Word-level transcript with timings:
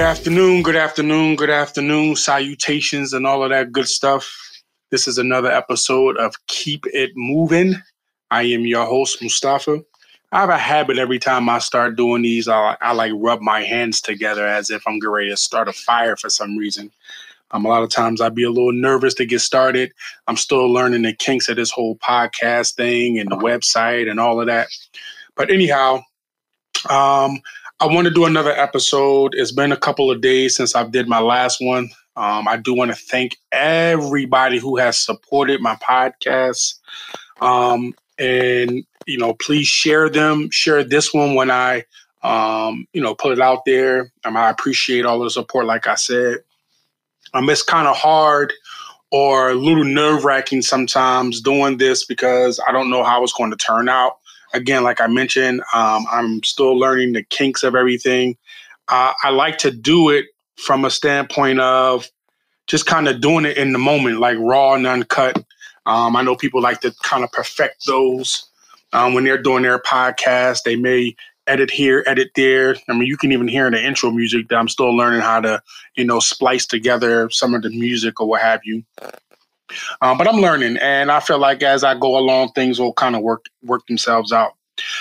Good 0.00 0.06
afternoon, 0.06 0.62
good 0.62 0.76
afternoon, 0.76 1.36
good 1.36 1.50
afternoon, 1.50 2.16
salutations, 2.16 3.12
and 3.12 3.26
all 3.26 3.44
of 3.44 3.50
that 3.50 3.70
good 3.70 3.86
stuff. 3.86 4.34
This 4.88 5.06
is 5.06 5.18
another 5.18 5.50
episode 5.50 6.16
of 6.16 6.34
Keep 6.46 6.86
It 6.86 7.10
Moving. 7.16 7.74
I 8.30 8.44
am 8.44 8.64
your 8.64 8.86
host, 8.86 9.20
Mustafa. 9.20 9.82
I 10.32 10.40
have 10.40 10.48
a 10.48 10.56
habit 10.56 10.96
every 10.96 11.18
time 11.18 11.50
I 11.50 11.58
start 11.58 11.96
doing 11.96 12.22
these, 12.22 12.48
I, 12.48 12.78
I 12.80 12.94
like 12.94 13.12
rub 13.14 13.42
my 13.42 13.60
hands 13.62 14.00
together 14.00 14.46
as 14.46 14.70
if 14.70 14.82
I'm 14.86 15.00
ready 15.06 15.28
to 15.28 15.36
start 15.36 15.68
a 15.68 15.72
fire 15.74 16.16
for 16.16 16.30
some 16.30 16.56
reason. 16.56 16.90
Um, 17.50 17.66
a 17.66 17.68
lot 17.68 17.82
of 17.82 17.90
times 17.90 18.22
I'd 18.22 18.34
be 18.34 18.44
a 18.44 18.50
little 18.50 18.72
nervous 18.72 19.12
to 19.16 19.26
get 19.26 19.40
started. 19.40 19.92
I'm 20.26 20.38
still 20.38 20.72
learning 20.72 21.02
the 21.02 21.12
kinks 21.12 21.50
of 21.50 21.56
this 21.56 21.70
whole 21.70 21.96
podcast 21.96 22.74
thing 22.74 23.18
and 23.18 23.30
the 23.30 23.36
website 23.36 24.10
and 24.10 24.18
all 24.18 24.40
of 24.40 24.46
that. 24.46 24.68
But 25.36 25.50
anyhow, 25.50 26.04
um, 26.88 27.42
I 27.82 27.86
want 27.86 28.06
to 28.06 28.12
do 28.12 28.26
another 28.26 28.52
episode. 28.52 29.32
It's 29.34 29.52
been 29.52 29.72
a 29.72 29.76
couple 29.76 30.10
of 30.10 30.20
days 30.20 30.54
since 30.54 30.76
I 30.76 30.86
did 30.86 31.08
my 31.08 31.20
last 31.20 31.62
one. 31.62 31.88
Um, 32.14 32.46
I 32.46 32.58
do 32.58 32.74
want 32.74 32.90
to 32.90 32.96
thank 32.96 33.38
everybody 33.52 34.58
who 34.58 34.76
has 34.76 34.98
supported 34.98 35.62
my 35.62 35.76
podcast. 35.76 36.74
Um, 37.40 37.94
and, 38.18 38.84
you 39.06 39.16
know, 39.16 39.32
please 39.32 39.66
share 39.66 40.10
them. 40.10 40.50
Share 40.50 40.84
this 40.84 41.14
one 41.14 41.34
when 41.34 41.50
I, 41.50 41.84
um, 42.22 42.86
you 42.92 43.00
know, 43.00 43.14
put 43.14 43.32
it 43.32 43.40
out 43.40 43.64
there. 43.64 44.12
I 44.24 44.50
appreciate 44.50 45.06
all 45.06 45.18
the 45.18 45.30
support, 45.30 45.64
like 45.64 45.86
I 45.86 45.94
said. 45.94 46.40
Um, 47.32 47.48
it's 47.48 47.62
kind 47.62 47.88
of 47.88 47.96
hard 47.96 48.52
or 49.10 49.52
a 49.52 49.54
little 49.54 49.84
nerve 49.84 50.26
wracking 50.26 50.60
sometimes 50.60 51.40
doing 51.40 51.78
this 51.78 52.04
because 52.04 52.60
I 52.68 52.72
don't 52.72 52.90
know 52.90 53.04
how 53.04 53.22
it's 53.22 53.32
going 53.32 53.52
to 53.52 53.56
turn 53.56 53.88
out 53.88 54.19
again, 54.52 54.82
like 54.82 55.00
I 55.00 55.06
mentioned, 55.06 55.60
um, 55.74 56.06
I'm 56.10 56.42
still 56.42 56.78
learning 56.78 57.12
the 57.12 57.22
kinks 57.24 57.62
of 57.62 57.74
everything. 57.74 58.36
Uh, 58.88 59.12
I 59.22 59.30
like 59.30 59.58
to 59.58 59.70
do 59.70 60.08
it 60.08 60.26
from 60.56 60.84
a 60.84 60.90
standpoint 60.90 61.60
of 61.60 62.08
just 62.66 62.86
kind 62.86 63.08
of 63.08 63.20
doing 63.20 63.44
it 63.44 63.56
in 63.56 63.72
the 63.72 63.78
moment, 63.78 64.20
like 64.20 64.38
raw 64.38 64.74
and 64.74 64.86
uncut. 64.86 65.36
Um, 65.86 66.16
I 66.16 66.22
know 66.22 66.36
people 66.36 66.60
like 66.60 66.80
to 66.82 66.92
kind 67.02 67.24
of 67.24 67.32
perfect 67.32 67.86
those 67.86 68.46
um, 68.92 69.14
when 69.14 69.24
they're 69.24 69.42
doing 69.42 69.62
their 69.62 69.78
podcast. 69.78 70.62
They 70.64 70.76
may 70.76 71.16
edit 71.46 71.70
here, 71.70 72.04
edit 72.06 72.30
there. 72.36 72.76
I 72.88 72.92
mean, 72.92 73.06
you 73.06 73.16
can 73.16 73.32
even 73.32 73.48
hear 73.48 73.66
in 73.66 73.72
the 73.72 73.84
intro 73.84 74.10
music 74.10 74.48
that 74.48 74.56
I'm 74.56 74.68
still 74.68 74.96
learning 74.96 75.20
how 75.20 75.40
to, 75.40 75.62
you 75.96 76.04
know, 76.04 76.20
splice 76.20 76.66
together 76.66 77.28
some 77.30 77.54
of 77.54 77.62
the 77.62 77.70
music 77.70 78.20
or 78.20 78.28
what 78.28 78.40
have 78.42 78.60
you. 78.64 78.84
Um, 80.00 80.18
but 80.18 80.28
I'm 80.28 80.40
learning, 80.40 80.76
and 80.78 81.10
I 81.10 81.20
feel 81.20 81.38
like 81.38 81.62
as 81.62 81.84
I 81.84 81.98
go 81.98 82.18
along, 82.18 82.52
things 82.52 82.78
will 82.80 82.92
kind 82.92 83.16
of 83.16 83.22
work 83.22 83.46
work 83.62 83.86
themselves 83.86 84.32
out. 84.32 84.52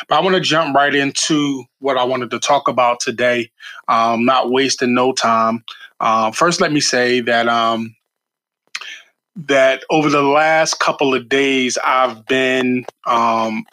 But 0.07 0.17
I 0.17 0.21
want 0.21 0.35
to 0.35 0.41
jump 0.41 0.75
right 0.75 0.93
into 0.93 1.63
what 1.79 1.97
I 1.97 2.03
wanted 2.03 2.31
to 2.31 2.39
talk 2.39 2.67
about 2.67 2.99
today. 2.99 3.51
Um, 3.87 4.25
not 4.25 4.51
wasting 4.51 4.93
no 4.93 5.13
time. 5.13 5.63
Uh, 5.99 6.31
first, 6.31 6.61
let 6.61 6.71
me 6.71 6.79
say 6.79 7.21
that 7.21 7.47
um, 7.47 7.95
that 9.35 9.83
over 9.89 10.09
the 10.09 10.21
last 10.21 10.79
couple 10.79 11.13
of 11.13 11.29
days, 11.29 11.77
I've 11.83 12.25
been 12.25 12.85
um, 13.05 13.65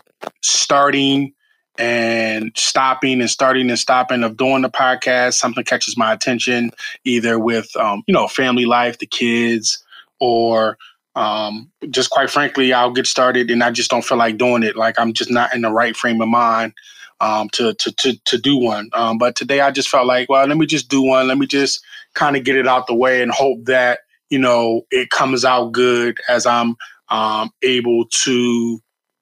starting 0.43 1.33
and 1.79 2.53
stopping 2.57 3.21
and 3.21 3.31
starting 3.31 3.69
and 3.69 3.79
stopping 3.79 4.25
of 4.25 4.37
doing 4.37 4.63
the 4.63 4.71
podcast. 4.71 5.35
Something 5.35 5.65
catches 5.65 5.97
my 5.97 6.13
attention, 6.13 6.71
either 7.05 7.39
with 7.39 7.75
um, 7.77 8.03
you 8.07 8.15
know 8.15 8.29
family 8.29 8.65
life, 8.65 8.99
the 8.99 9.07
kids, 9.07 9.83
or 10.21 10.79
um, 11.15 11.71
just 11.91 12.11
quite 12.11 12.31
frankly, 12.31 12.73
I'll 12.73 12.93
get 12.93 13.07
started 13.07 13.51
and 13.51 13.63
I 13.63 13.71
just 13.71 13.91
don't 13.91 14.05
feel 14.05 14.19
like 14.19 14.37
doing 14.37 14.63
it. 14.63 14.77
Like 14.77 14.99
I'm 14.99 15.13
just 15.13 15.31
not 15.31 15.55
in 15.55 15.63
the 15.63 15.73
right 15.73 15.97
frame 15.97 16.21
of 16.21 16.29
mind 16.29 16.75
um, 17.21 17.49
to, 17.51 17.75
to 17.75 17.93
to 17.93 18.19
to 18.25 18.39
do 18.39 18.57
one. 18.57 18.91
Um, 18.93 19.19
but 19.19 19.37
today 19.37 19.61
I 19.61 19.71
just 19.71 19.89
felt 19.89 20.07
like, 20.07 20.29
well, 20.29 20.47
let 20.47 20.59
me 20.59 20.67
just 20.67 20.89
do 20.89 21.03
one. 21.03 21.29
Let 21.29 21.39
me 21.39 21.47
just 21.47 21.83
kind 22.15 22.37
of 22.37 22.45
get 22.45 22.57
it 22.57 22.67
out 22.67 22.87
the 22.87 22.95
way 22.95 23.23
and 23.23 23.33
hope 23.33 23.65
that 23.65 24.01
you 24.31 24.39
know 24.39 24.83
it 24.91 25.11
comes 25.11 25.45
out 25.45 25.73
good 25.73 26.19
as 26.29 26.47
I'm 26.47 26.77
um, 27.09 27.51
able 27.63 28.07
to 28.07 28.81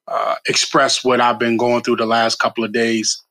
uh, 0.09 0.34
express 0.47 1.05
what 1.05 1.21
I've 1.21 1.38
been 1.38 1.56
going 1.56 1.82
through 1.82 1.97
the 1.97 2.06
last 2.06 2.38
couple 2.38 2.65
of 2.65 2.72
days. 2.72 3.22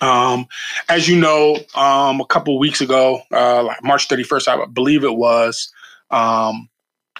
Um, 0.00 0.46
as 0.88 1.08
you 1.08 1.16
know, 1.16 1.58
um, 1.74 2.20
a 2.20 2.26
couple 2.26 2.58
weeks 2.58 2.80
ago, 2.80 3.20
uh, 3.30 3.74
March 3.82 4.08
31st, 4.08 4.48
I 4.48 4.66
believe 4.66 5.04
it 5.04 5.14
was, 5.14 5.72
um, 6.10 6.68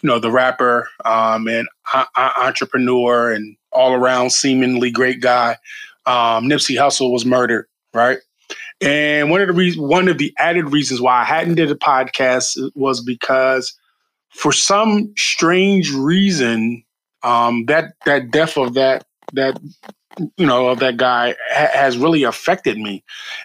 you 0.02 0.08
know, 0.08 0.18
the 0.18 0.30
rapper 0.30 0.88
um, 1.04 1.46
and 1.48 1.68
entrepreneur 2.16 3.32
and 3.32 3.56
all 3.70 3.94
around 3.94 4.30
seemingly 4.30 4.90
great 4.90 5.20
guy, 5.20 5.56
um, 6.06 6.48
Nipsey 6.48 6.76
Hussle 6.76 7.12
was 7.12 7.24
murdered, 7.24 7.66
right? 7.94 8.18
And 8.80 9.30
one 9.30 9.40
of 9.40 9.46
the 9.46 9.54
reasons, 9.54 9.86
one 9.86 10.08
of 10.08 10.18
the 10.18 10.34
added 10.38 10.72
reasons 10.72 11.00
why 11.00 11.20
I 11.20 11.24
hadn't 11.24 11.54
did 11.54 11.70
a 11.70 11.76
podcast 11.76 12.58
was 12.74 13.00
because, 13.00 13.72
for 14.30 14.52
some 14.52 15.12
strange 15.16 15.92
reason, 15.92 16.82
um, 17.22 17.66
that 17.66 17.94
that 18.04 18.30
death 18.30 18.58
of 18.58 18.74
that 18.74 19.06
that 19.34 19.58
you 20.36 20.46
know 20.46 20.68
of 20.68 20.78
that 20.80 20.96
guy 20.96 21.34
ha- 21.50 21.70
has 21.72 21.96
really 21.96 22.22
affected 22.22 22.78
me 22.78 23.02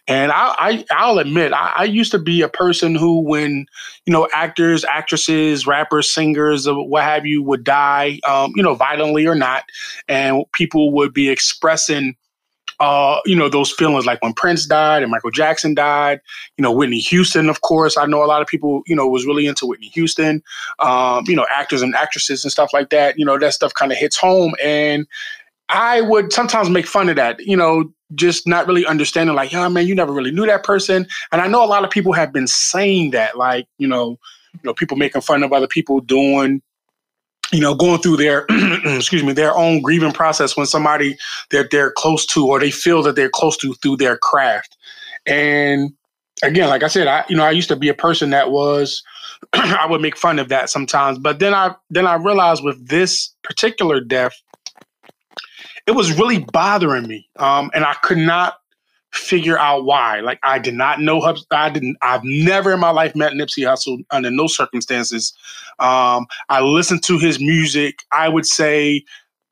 and 0.08 0.32
i, 0.32 0.84
I 0.92 1.10
will 1.10 1.20
admit 1.20 1.54
I, 1.54 1.74
I, 1.78 1.84
used 1.86 2.12
to 2.12 2.20
be 2.20 2.42
a 2.42 2.50
person 2.50 2.96
who 2.96 3.22
when 3.22 3.66
you 4.06 4.14
know 4.14 4.28
actors 4.34 4.84
actresses 4.84 5.66
rappers 5.66 6.12
singers 6.12 6.68
what 6.68 7.04
have 7.04 7.26
you 7.26 7.42
would 7.44 7.64
die 7.64 8.20
um, 8.28 8.52
you 8.56 8.64
know 8.64 8.76
violently 8.76 9.26
or 9.26 9.36
not 9.36 9.64
and 10.08 10.44
people 10.54 10.92
would 10.94 11.14
be 11.14 11.30
expressing 11.30 12.16
uh, 12.80 13.20
you 13.26 13.36
know, 13.36 13.50
those 13.50 13.72
feelings 13.72 14.06
like 14.06 14.22
when 14.22 14.34
Prince 14.34 14.66
died 14.66 15.02
and 15.02 15.12
Michael 15.12 15.32
Jackson 15.32 15.74
died, 15.74 16.20
you 16.58 16.62
know, 16.62 16.72
Whitney 16.72 17.00
Houston, 17.00 17.50
of 17.50 17.62
course. 17.62 17.98
I 17.98 18.06
know 18.06 18.24
a 18.24 18.28
lot 18.28 18.42
of 18.42 18.48
people, 18.48 18.84
you 18.86 18.96
know, 18.96 19.08
was 19.08 19.26
really 19.26 19.48
into 19.48 19.66
Whitney 19.66 19.88
Houston, 19.88 20.44
um, 20.80 21.24
you 21.28 21.36
know, 21.36 21.48
actors 21.52 21.82
and 21.82 21.96
actresses 21.96 22.44
and 22.44 22.52
stuff 22.52 22.74
like 22.74 22.90
that. 22.92 23.18
You 23.18 23.26
know, 23.26 23.40
that 23.40 23.54
stuff 23.54 23.74
kind 23.74 23.92
of 23.92 23.98
hits 23.98 24.16
home. 24.16 24.54
And 24.64 25.08
I 25.70 26.02
would 26.02 26.32
sometimes 26.32 26.70
make 26.70 26.88
fun 26.88 27.10
of 27.10 27.16
that, 27.18 27.40
you 27.40 27.58
know, 27.58 27.92
just 28.16 28.48
not 28.48 28.68
really 28.68 28.86
understanding, 28.86 29.36
like, 29.36 29.52
yeah, 29.52 29.68
man, 29.68 29.86
you 29.86 29.96
never 29.96 30.14
really 30.14 30.32
knew 30.32 30.46
that 30.46 30.64
person. 30.64 31.06
And 31.32 31.42
I 31.42 31.48
know 31.48 31.64
a 31.64 31.68
lot 31.68 31.84
of 31.84 31.90
people 31.90 32.14
have 32.14 32.32
been 32.32 32.48
saying 32.48 33.12
that, 33.12 33.38
like, 33.38 33.68
you 33.78 33.88
know, 33.88 34.18
you 34.54 34.60
know, 34.64 34.74
people 34.74 34.98
making 34.98 35.22
fun 35.22 35.44
of 35.44 35.52
other 35.52 35.68
people 35.68 36.00
doing, 36.00 36.62
you 37.52 37.60
know, 37.60 37.76
going 37.76 38.02
through 38.02 38.18
their, 38.18 38.46
excuse 38.86 39.24
me, 39.24 39.34
their 39.34 39.56
own 39.56 39.82
grieving 39.82 40.14
process 40.14 40.56
when 40.56 40.66
somebody 40.66 41.18
that 41.52 41.70
they're 41.70 41.92
close 41.92 42.26
to 42.28 42.48
or 42.48 42.60
they 42.60 42.72
feel 42.72 43.04
that 43.04 43.16
they're 43.16 43.30
close 43.30 43.58
to 43.58 43.74
through 43.76 43.98
their 43.98 44.18
craft. 44.18 44.78
And 45.26 45.92
again, 46.44 46.70
like 46.70 46.84
I 46.84 46.88
said, 46.88 47.08
I, 47.08 47.26
you 47.28 47.36
know, 47.36 47.44
I 47.44 47.52
used 47.52 47.70
to 47.70 47.76
be 47.76 47.90
a 47.90 47.94
person 47.94 48.30
that 48.30 48.52
was, 48.52 49.04
I 49.54 49.86
would 49.88 50.02
make 50.02 50.18
fun 50.18 50.40
of 50.40 50.50
that 50.50 50.70
sometimes, 50.70 51.20
but 51.20 51.40
then 51.40 51.54
I, 51.54 51.76
then 51.90 52.08
I 52.08 52.16
realized 52.16 52.64
with 52.64 52.88
this 52.88 53.36
particular 53.44 54.00
death, 54.00 54.34
it 55.88 55.96
was 55.96 56.18
really 56.20 56.46
bothering 56.52 57.08
me. 57.08 57.28
Um, 57.38 57.72
and 57.74 57.86
I 57.86 57.94
could 58.04 58.18
not 58.18 58.56
figure 59.14 59.58
out 59.58 59.86
why. 59.86 60.20
Like 60.20 60.40
I 60.44 60.60
did 60.60 60.74
not 60.74 61.00
know 61.00 61.22
I 61.52 61.70
didn't 61.70 61.98
I've 62.02 62.24
never 62.24 62.74
in 62.74 62.80
my 62.80 62.90
life 62.90 63.16
met 63.16 63.34
Nipsey 63.34 63.64
Hussle 63.64 64.04
under 64.12 64.30
no 64.30 64.48
circumstances. 64.48 65.34
Um, 65.80 66.28
I 66.50 66.62
listened 66.62 67.04
to 67.04 67.18
his 67.18 67.40
music, 67.40 68.00
I 68.12 68.28
would 68.30 68.46
say 68.46 69.04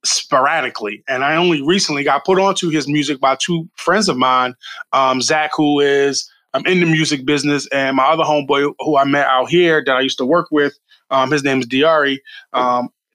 sporadically. 0.03 1.03
And 1.07 1.23
I 1.23 1.35
only 1.35 1.61
recently 1.61 2.03
got 2.03 2.25
put 2.25 2.37
onto 2.37 2.69
his 2.69 2.87
music 2.87 3.19
by 3.19 3.37
two 3.39 3.67
friends 3.75 4.09
of 4.09 4.17
mine, 4.17 4.55
um, 4.91 5.21
Zach, 5.21 5.51
who 5.55 5.79
is 5.79 6.29
I'm 6.53 6.65
in 6.67 6.79
the 6.79 6.85
music 6.85 7.25
business, 7.25 7.67
and 7.73 7.97
my 7.97 8.05
other 8.05 8.23
homeboy 8.23 8.73
who 8.79 8.97
I 8.97 9.03
met 9.03 9.27
out 9.27 9.49
here 9.49 9.83
that 9.85 9.95
I 9.95 10.01
used 10.01 10.17
to 10.19 10.25
work 10.25 10.47
with, 10.51 10.77
um, 11.09 11.31
his 11.31 11.43
name 11.43 11.59
is 11.59 11.67
Diari. 11.67 12.19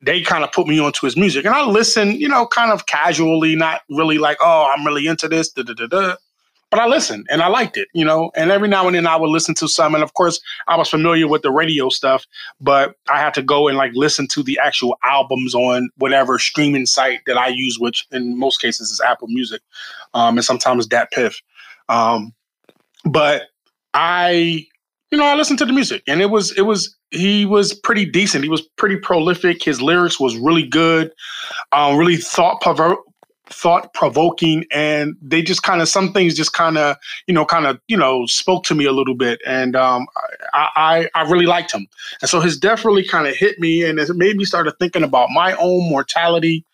They 0.03 0.23
kind 0.23 0.45
of 0.45 0.53
put 0.53 0.67
me 0.67 0.79
onto 0.79 1.07
his 1.07 1.17
music. 1.17 1.45
And 1.45 1.55
I 1.55 1.65
listen, 1.65 2.13
you 2.13 2.29
know, 2.29 2.47
kind 2.47 2.73
of 2.73 2.87
casually, 2.87 3.55
not 3.55 3.83
really 3.91 4.19
like, 4.19 4.39
oh, 4.41 4.73
I'm 4.75 4.87
really 4.87 5.07
into 5.07 5.29
this, 5.29 5.51
da 5.51 5.63
da 5.63 5.75
da 5.75 5.87
da. 5.87 6.15
But 6.71 6.79
I 6.79 6.87
listened 6.87 7.27
and 7.29 7.43
I 7.43 7.49
liked 7.49 7.77
it, 7.77 7.89
you 7.95 8.05
know. 8.05 8.31
And 8.37 8.53
every 8.53 8.69
now 8.69 8.87
and 8.87 8.95
then 8.95 9.07
I 9.07 9.17
would 9.17 9.29
listen 9.29 9.57
to 9.57 9.67
some. 9.67 9.95
And 9.95 10.05
of 10.05 10.15
course, 10.15 10.41
I 10.69 10.77
was 10.77 10.89
familiar 10.89 11.27
with 11.27 11.43
the 11.43 11.51
radio 11.51 11.89
stuff, 11.89 12.27
but 12.61 12.95
I 13.09 13.19
had 13.19 13.35
to 13.35 13.43
go 13.43 13.67
and 13.67 13.77
like 13.77 13.91
listen 13.95 14.29
to 14.29 14.45
the 14.45 14.59
actual 14.63 14.97
albums 15.03 15.55
on 15.55 15.91
whatever 15.97 16.39
streaming 16.39 16.87
site 16.87 17.21
that 17.27 17.37
I 17.37 17.49
use, 17.49 17.79
which 17.81 18.07
in 18.13 18.39
most 18.39 18.61
cases 18.61 18.91
is 18.93 19.01
Apple 19.01 19.27
Music, 19.29 19.61
um, 20.15 20.39
and 20.39 20.45
sometimes 20.45 20.87
DatPiff. 20.87 21.43
Um, 21.89 22.33
but 23.05 23.43
I 23.93 24.67
you 25.11 25.19
know, 25.19 25.25
I 25.25 25.35
listened 25.35 25.59
to 25.59 25.67
the 25.67 25.73
music 25.73 26.03
and 26.07 26.21
it 26.21 26.31
was 26.31 26.57
it 26.57 26.63
was 26.63 26.97
he 27.11 27.45
was 27.45 27.75
pretty 27.75 28.05
decent. 28.05 28.45
He 28.45 28.51
was 28.51 28.63
pretty 28.63 28.97
prolific. 28.97 29.63
His 29.63 29.83
lyrics 29.83 30.21
was 30.21 30.37
really 30.37 30.67
good, 30.67 31.13
um, 31.73 31.97
really 31.97 32.17
thought 32.17 32.61
thought 33.51 33.93
provoking, 33.95 34.65
and 34.71 35.17
they 35.21 35.43
just 35.43 35.65
kind 35.65 35.83
of 35.83 35.89
some 35.89 36.13
things 36.13 36.35
just 36.35 36.53
kind 36.53 36.79
of 36.79 36.97
you 37.27 37.35
know 37.35 37.45
kind 37.45 37.67
of 37.67 37.81
you 37.89 37.97
know 37.97 38.25
spoke 38.27 38.65
to 38.65 38.75
me 38.75 38.85
a 38.85 38.93
little 38.93 39.15
bit, 39.15 39.41
and 39.47 39.75
um, 39.75 40.07
I, 40.53 40.69
I 40.77 41.21
I 41.21 41.31
really 41.31 41.47
liked 41.47 41.73
him. 41.73 41.89
And 42.21 42.31
so 42.31 42.41
his 42.41 42.59
death 42.59 42.85
really 42.85 43.07
kind 43.07 43.27
of 43.27 43.35
hit 43.35 43.59
me, 43.59 43.85
and 43.85 43.99
it 43.99 44.09
made 44.15 44.37
me 44.37 44.45
start 44.45 44.69
thinking 44.79 45.03
about 45.03 45.31
my 45.31 45.55
own 45.55 45.89
mortality, 45.89 46.65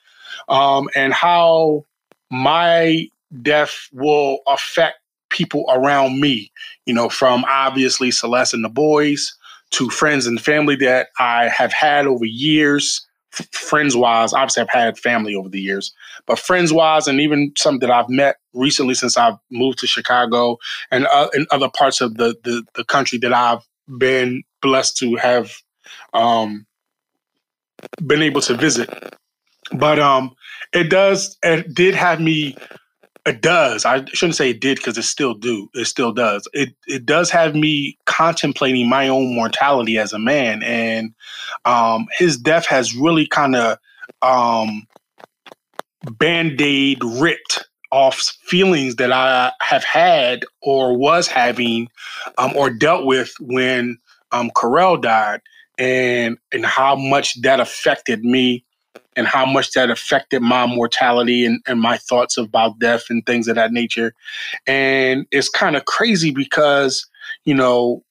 um, 0.48 0.88
and 0.94 1.14
how 1.14 1.84
my 2.30 3.08
death 3.42 3.88
will 3.92 4.40
affect 4.46 4.98
people 5.36 5.66
around 5.68 6.20
me, 6.20 6.50
you 6.86 6.94
know, 6.94 7.08
from 7.10 7.44
obviously 7.46 8.10
Celeste 8.10 8.54
and 8.54 8.64
the 8.64 8.70
boys 8.70 9.36
to 9.72 9.90
friends 9.90 10.26
and 10.26 10.40
family 10.40 10.76
that 10.76 11.08
I 11.18 11.48
have 11.48 11.72
had 11.72 12.06
over 12.06 12.24
years. 12.24 13.06
F- 13.38 13.52
friends 13.52 13.94
wise, 13.94 14.32
obviously, 14.32 14.62
I've 14.62 14.70
had 14.70 14.98
family 14.98 15.34
over 15.34 15.50
the 15.50 15.60
years, 15.60 15.92
but 16.26 16.38
friends 16.38 16.72
wise, 16.72 17.06
and 17.06 17.20
even 17.20 17.52
some 17.58 17.80
that 17.80 17.90
I've 17.90 18.08
met 18.08 18.36
recently 18.54 18.94
since 18.94 19.18
I've 19.18 19.36
moved 19.50 19.78
to 19.80 19.86
Chicago 19.86 20.56
and 20.90 21.06
uh, 21.12 21.28
other 21.50 21.68
parts 21.68 22.00
of 22.00 22.16
the, 22.16 22.34
the, 22.44 22.62
the 22.74 22.84
country 22.84 23.18
that 23.18 23.34
I've 23.34 23.66
been 23.98 24.42
blessed 24.62 24.96
to 24.98 25.16
have 25.16 25.52
um, 26.14 26.66
been 28.06 28.22
able 28.22 28.40
to 28.42 28.54
visit. 28.54 28.88
But 29.72 29.98
um, 29.98 30.34
it 30.72 30.88
does, 30.88 31.36
it 31.42 31.74
did 31.74 31.94
have 31.94 32.20
me 32.20 32.56
it 33.26 33.42
does. 33.42 33.84
I 33.84 34.04
shouldn't 34.06 34.36
say 34.36 34.50
it 34.50 34.60
did 34.60 34.78
because 34.78 34.96
it 34.96 35.02
still 35.02 35.34
do. 35.34 35.68
It 35.74 35.86
still 35.86 36.12
does. 36.12 36.48
It 36.54 36.74
it 36.86 37.04
does 37.06 37.30
have 37.30 37.56
me 37.56 37.98
contemplating 38.06 38.88
my 38.88 39.08
own 39.08 39.34
mortality 39.34 39.98
as 39.98 40.12
a 40.12 40.18
man, 40.18 40.62
and 40.62 41.12
um, 41.64 42.06
his 42.16 42.38
death 42.38 42.66
has 42.66 42.94
really 42.94 43.26
kind 43.26 43.56
of 43.56 43.78
um, 44.22 44.86
band 46.12 46.60
aid 46.60 47.02
ripped 47.04 47.68
off 47.92 48.20
feelings 48.44 48.96
that 48.96 49.12
I 49.12 49.52
have 49.60 49.84
had 49.84 50.44
or 50.62 50.96
was 50.96 51.28
having 51.28 51.88
um, 52.38 52.52
or 52.56 52.70
dealt 52.70 53.06
with 53.06 53.34
when 53.40 53.98
um, 54.32 54.50
Carell 54.56 55.02
died, 55.02 55.40
and 55.78 56.38
and 56.52 56.66
how 56.66 56.96
much 56.96 57.42
that 57.42 57.60
affected 57.60 58.24
me 58.24 58.65
and 59.16 59.26
how 59.26 59.46
much 59.46 59.72
that 59.72 59.90
affected 59.90 60.42
my 60.42 60.66
mortality 60.66 61.44
and, 61.44 61.60
and 61.66 61.80
my 61.80 61.96
thoughts 61.96 62.36
about 62.36 62.78
death 62.78 63.04
and 63.08 63.24
things 63.26 63.48
of 63.48 63.56
that 63.56 63.72
nature. 63.72 64.12
And 64.66 65.26
it's 65.30 65.48
kind 65.48 65.74
of 65.74 65.86
crazy 65.86 66.30
because, 66.30 67.06
you 67.44 67.54
know, 67.54 68.04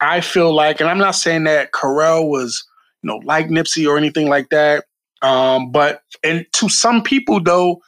I 0.00 0.20
feel 0.20 0.54
like, 0.54 0.80
and 0.80 0.88
I'm 0.88 0.98
not 0.98 1.14
saying 1.14 1.44
that 1.44 1.72
Carell 1.72 2.28
was, 2.28 2.64
you 3.02 3.08
know, 3.08 3.16
like 3.24 3.48
Nipsey 3.48 3.88
or 3.88 3.96
anything 3.96 4.28
like 4.28 4.50
that. 4.50 4.84
Um, 5.22 5.70
but 5.70 6.02
and 6.22 6.46
to 6.54 6.68
some 6.68 7.02
people 7.02 7.42
though, 7.42 7.82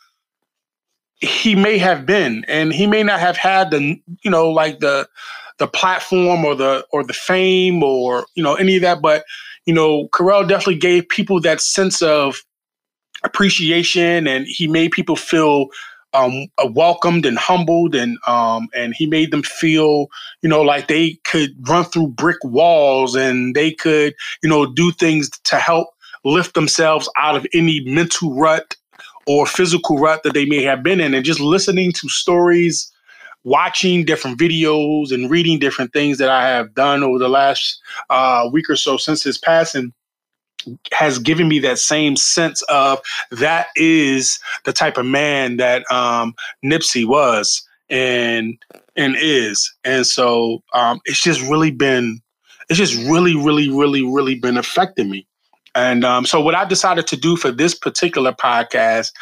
he 1.21 1.55
may 1.55 1.79
have 1.79 2.05
been, 2.05 2.45
and 2.49 2.73
he 2.73 2.87
may 2.87 3.03
not 3.03 3.21
have 3.21 3.37
had 3.37 3.71
the, 3.71 3.97
you 4.23 4.31
know, 4.31 4.51
like 4.51 4.81
the 4.81 5.09
the 5.59 5.69
platform 5.69 6.45
or 6.45 6.57
the 6.57 6.85
or 6.91 7.05
the 7.05 7.13
fame 7.13 7.83
or 7.83 8.27
you 8.35 8.43
know 8.43 8.55
any 8.55 8.77
of 8.77 8.83
that. 8.83 9.01
But 9.01 9.25
you 9.65 9.73
know, 9.73 10.09
Carell 10.09 10.47
definitely 10.47 10.79
gave 10.79 11.09
people 11.09 11.41
that 11.43 11.61
sense 11.61 12.03
of 12.03 12.43
appreciation 13.25 14.27
and 14.27 14.47
he 14.47 14.67
made 14.67 14.93
people 14.93 15.17
feel 15.17 15.69
um, 16.15 16.47
uh, 16.59 16.69
welcomed 16.71 17.25
and 17.25 17.39
humbled 17.39 17.95
and 17.95 18.19
um, 18.27 18.69
and 18.75 18.95
he 18.95 19.07
made 19.07 19.31
them 19.31 19.43
feel 19.43 20.09
you 20.43 20.49
know 20.49 20.61
like 20.61 20.89
they 20.89 21.15
could 21.25 21.51
run 21.69 21.85
through 21.85 22.09
brick 22.09 22.37
walls 22.45 23.15
and 23.15 23.55
they 23.55 23.73
could 23.73 24.15
you 24.43 24.49
know 24.49 24.67
do 24.67 24.93
things 24.93 25.31
to 25.45 25.57
help 25.57 25.89
lift 26.25 26.55
themselves 26.55 27.09
out 27.17 27.35
of 27.35 27.47
any 27.53 27.81
mental 27.85 28.35
rut 28.35 28.77
or 29.27 29.47
physical 29.47 29.99
rut 29.99 30.23
that 30.25 30.35
they 30.35 30.45
may 30.45 30.63
have 30.63 30.83
been 30.83 31.01
in. 31.01 31.15
And 31.15 31.25
just 31.25 31.41
listening 31.41 31.93
to 31.93 32.09
stories 32.09 32.91
watching 33.45 34.05
different 34.05 34.39
videos 34.39 35.13
and 35.13 35.31
reading 35.31 35.59
different 35.59 35.93
things 35.93 36.19
that 36.19 36.29
i 36.29 36.47
have 36.47 36.73
done 36.77 37.03
over 37.03 37.19
the 37.19 37.29
last 37.29 37.81
uh, 38.09 38.49
week 38.53 38.71
or 38.71 38.77
so 38.77 38.97
since 38.97 39.25
his 39.25 39.37
passing 39.37 39.93
has 40.93 41.19
given 41.19 41.49
me 41.49 41.59
that 41.61 41.79
same 41.79 42.17
sense 42.17 42.63
of 42.63 43.01
that 43.31 43.69
is 43.77 44.39
the 44.65 44.73
type 44.73 44.97
of 44.97 45.07
man 45.07 45.57
that 45.57 45.91
um, 45.91 46.35
Nipsey 46.65 47.05
was 47.07 47.67
and 47.91 48.57
and 48.97 49.17
is, 49.19 49.73
and 49.85 50.07
so 50.07 50.63
um, 50.75 51.01
it's 51.05 51.23
just 51.23 51.41
really 51.43 51.71
been 51.71 52.21
it's 52.69 52.79
just 52.79 52.97
really 53.11 53.37
really 53.37 53.69
really 53.69 54.03
really 54.05 54.35
been 54.35 54.57
affecting 54.57 55.11
me. 55.11 55.27
And 55.75 56.05
um, 56.05 56.27
so, 56.27 56.41
what 56.41 56.55
I 56.55 56.65
decided 56.65 57.07
to 57.09 57.17
do 57.17 57.37
for 57.37 57.51
this 57.51 57.75
particular 57.75 58.33
podcast 58.33 59.13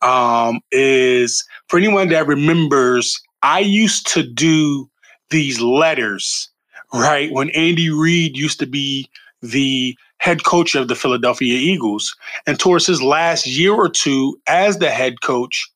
um, 0.00 0.60
is 0.72 1.44
for 1.68 1.78
anyone 1.78 2.08
that 2.08 2.26
remembers, 2.26 3.20
I 3.42 3.60
used 3.60 4.06
to 4.14 4.22
do 4.22 4.88
these 5.30 5.60
letters, 5.60 6.48
right? 6.94 7.30
When 7.30 7.50
Andy 7.50 7.90
Reid 7.90 8.36
used 8.36 8.58
to 8.60 8.66
be 8.66 9.10
the 9.42 9.96
head 10.18 10.44
coach 10.44 10.74
of 10.74 10.88
the 10.88 10.94
Philadelphia 10.94 11.54
Eagles. 11.54 12.14
And 12.46 12.58
towards 12.58 12.86
his 12.86 13.02
last 13.02 13.46
year 13.46 13.72
or 13.72 13.88
two 13.88 14.38
as 14.46 14.78
the 14.78 14.90
head 14.90 15.20
coach, 15.20 15.70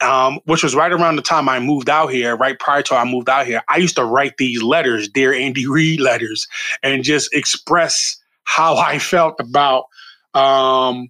um, 0.00 0.40
which 0.46 0.62
was 0.62 0.74
right 0.74 0.92
around 0.92 1.16
the 1.16 1.22
time 1.22 1.48
I 1.48 1.58
moved 1.60 1.90
out 1.90 2.08
here, 2.08 2.36
right 2.36 2.58
prior 2.58 2.82
to 2.82 2.94
I 2.94 3.04
moved 3.04 3.28
out 3.28 3.46
here, 3.46 3.62
I 3.68 3.76
used 3.76 3.96
to 3.96 4.04
write 4.04 4.36
these 4.38 4.62
letters, 4.62 5.08
dear 5.08 5.34
Andy 5.34 5.66
Reid 5.68 6.00
letters, 6.00 6.46
and 6.82 7.04
just 7.04 7.32
express 7.34 8.16
how 8.44 8.76
I 8.76 8.98
felt 8.98 9.34
about 9.38 9.84
um, 10.34 11.08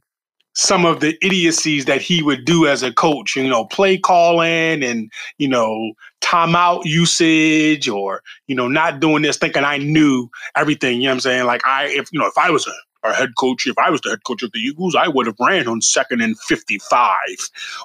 some 0.60 0.84
of 0.84 1.00
the 1.00 1.16
idiocies 1.24 1.86
that 1.86 2.02
he 2.02 2.22
would 2.22 2.44
do 2.44 2.66
as 2.66 2.82
a 2.82 2.92
coach, 2.92 3.34
you 3.34 3.48
know, 3.48 3.64
play 3.64 3.96
calling 3.96 4.84
and, 4.84 5.10
you 5.38 5.48
know, 5.48 5.94
timeout 6.20 6.84
usage 6.84 7.88
or, 7.88 8.22
you 8.46 8.54
know, 8.54 8.68
not 8.68 9.00
doing 9.00 9.22
this, 9.22 9.38
thinking 9.38 9.64
I 9.64 9.78
knew 9.78 10.28
everything. 10.56 11.00
You 11.00 11.04
know 11.04 11.12
what 11.12 11.14
I'm 11.14 11.20
saying? 11.20 11.46
Like 11.46 11.66
I 11.66 11.86
if 11.86 12.10
you 12.12 12.20
know, 12.20 12.26
if 12.26 12.36
I 12.36 12.50
was 12.50 12.66
a, 12.66 13.08
a 13.08 13.14
head 13.14 13.30
coach, 13.38 13.66
if 13.66 13.78
I 13.78 13.88
was 13.88 14.02
the 14.02 14.10
head 14.10 14.24
coach 14.26 14.42
of 14.42 14.52
the 14.52 14.58
Eagles, 14.58 14.94
I 14.94 15.08
would 15.08 15.26
have 15.26 15.36
ran 15.40 15.66
on 15.66 15.80
second 15.80 16.20
and 16.20 16.38
55, 16.40 17.16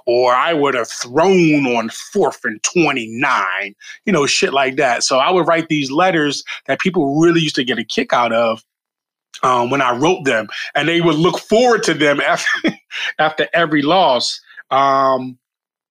or 0.06 0.33
I 0.33 0.54
would 0.54 0.74
have 0.74 0.89
thrown 0.89 1.66
on 1.68 1.88
fourth 1.88 2.44
and 2.44 2.62
29, 2.63 3.74
you 4.06 4.12
know, 4.12 4.25
shit 4.25 4.51
like 4.51 4.75
that. 4.75 5.04
So 5.04 5.19
I 5.19 5.31
would 5.31 5.48
write 5.48 5.69
these 5.69 5.92
letters 5.92 6.44
that 6.66 6.81
people 6.81 7.22
really 7.22 7.39
used 7.39 7.56
to 7.56 7.63
get 7.63 7.80
a 7.80 7.86
kick 7.86 8.12
out 8.12 8.33
of 8.33 8.66
um, 9.44 9.70
when 9.70 9.82
I 9.82 9.96
wrote 9.96 10.26
them, 10.26 10.48
and 10.74 10.88
they 10.88 11.02
would 11.02 11.16
look 11.16 11.40
forward 11.40 11.84
to 11.84 11.94
them 11.94 12.22
after 12.22 12.50
after 13.20 13.48
every 13.54 13.82
loss. 13.82 14.40
Um, 14.72 15.38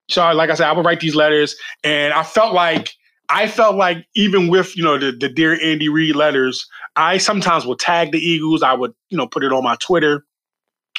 so, 0.09 0.33
like 0.33 0.51
I 0.51 0.55
said, 0.55 0.69
I 0.69 0.73
would 0.73 0.85
write 0.85 1.01
these 1.01 1.15
letters, 1.15 1.57
and 1.83 2.13
I 2.13 2.23
felt 2.23 2.55
like 2.55 2.93
I 3.29 3.47
felt 3.47 3.77
like 3.77 4.07
even 4.15 4.49
with 4.49 4.77
you 4.77 4.85
know 4.85 4.99
the, 4.99 5.13
the 5.13 5.29
dear 5.29 5.59
Andy 5.63 5.89
Reid 5.89 6.17
letters, 6.17 6.67
I 6.97 7.19
sometimes 7.19 7.67
would 7.67 7.79
tag 7.79 8.13
the 8.13 8.19
Eagles. 8.19 8.63
I 8.63 8.75
would 8.75 8.93
you 9.09 9.17
know 9.17 9.27
put 9.27 9.45
it 9.45 9.53
on 9.53 9.65
my 9.65 9.77
Twitter 9.81 10.25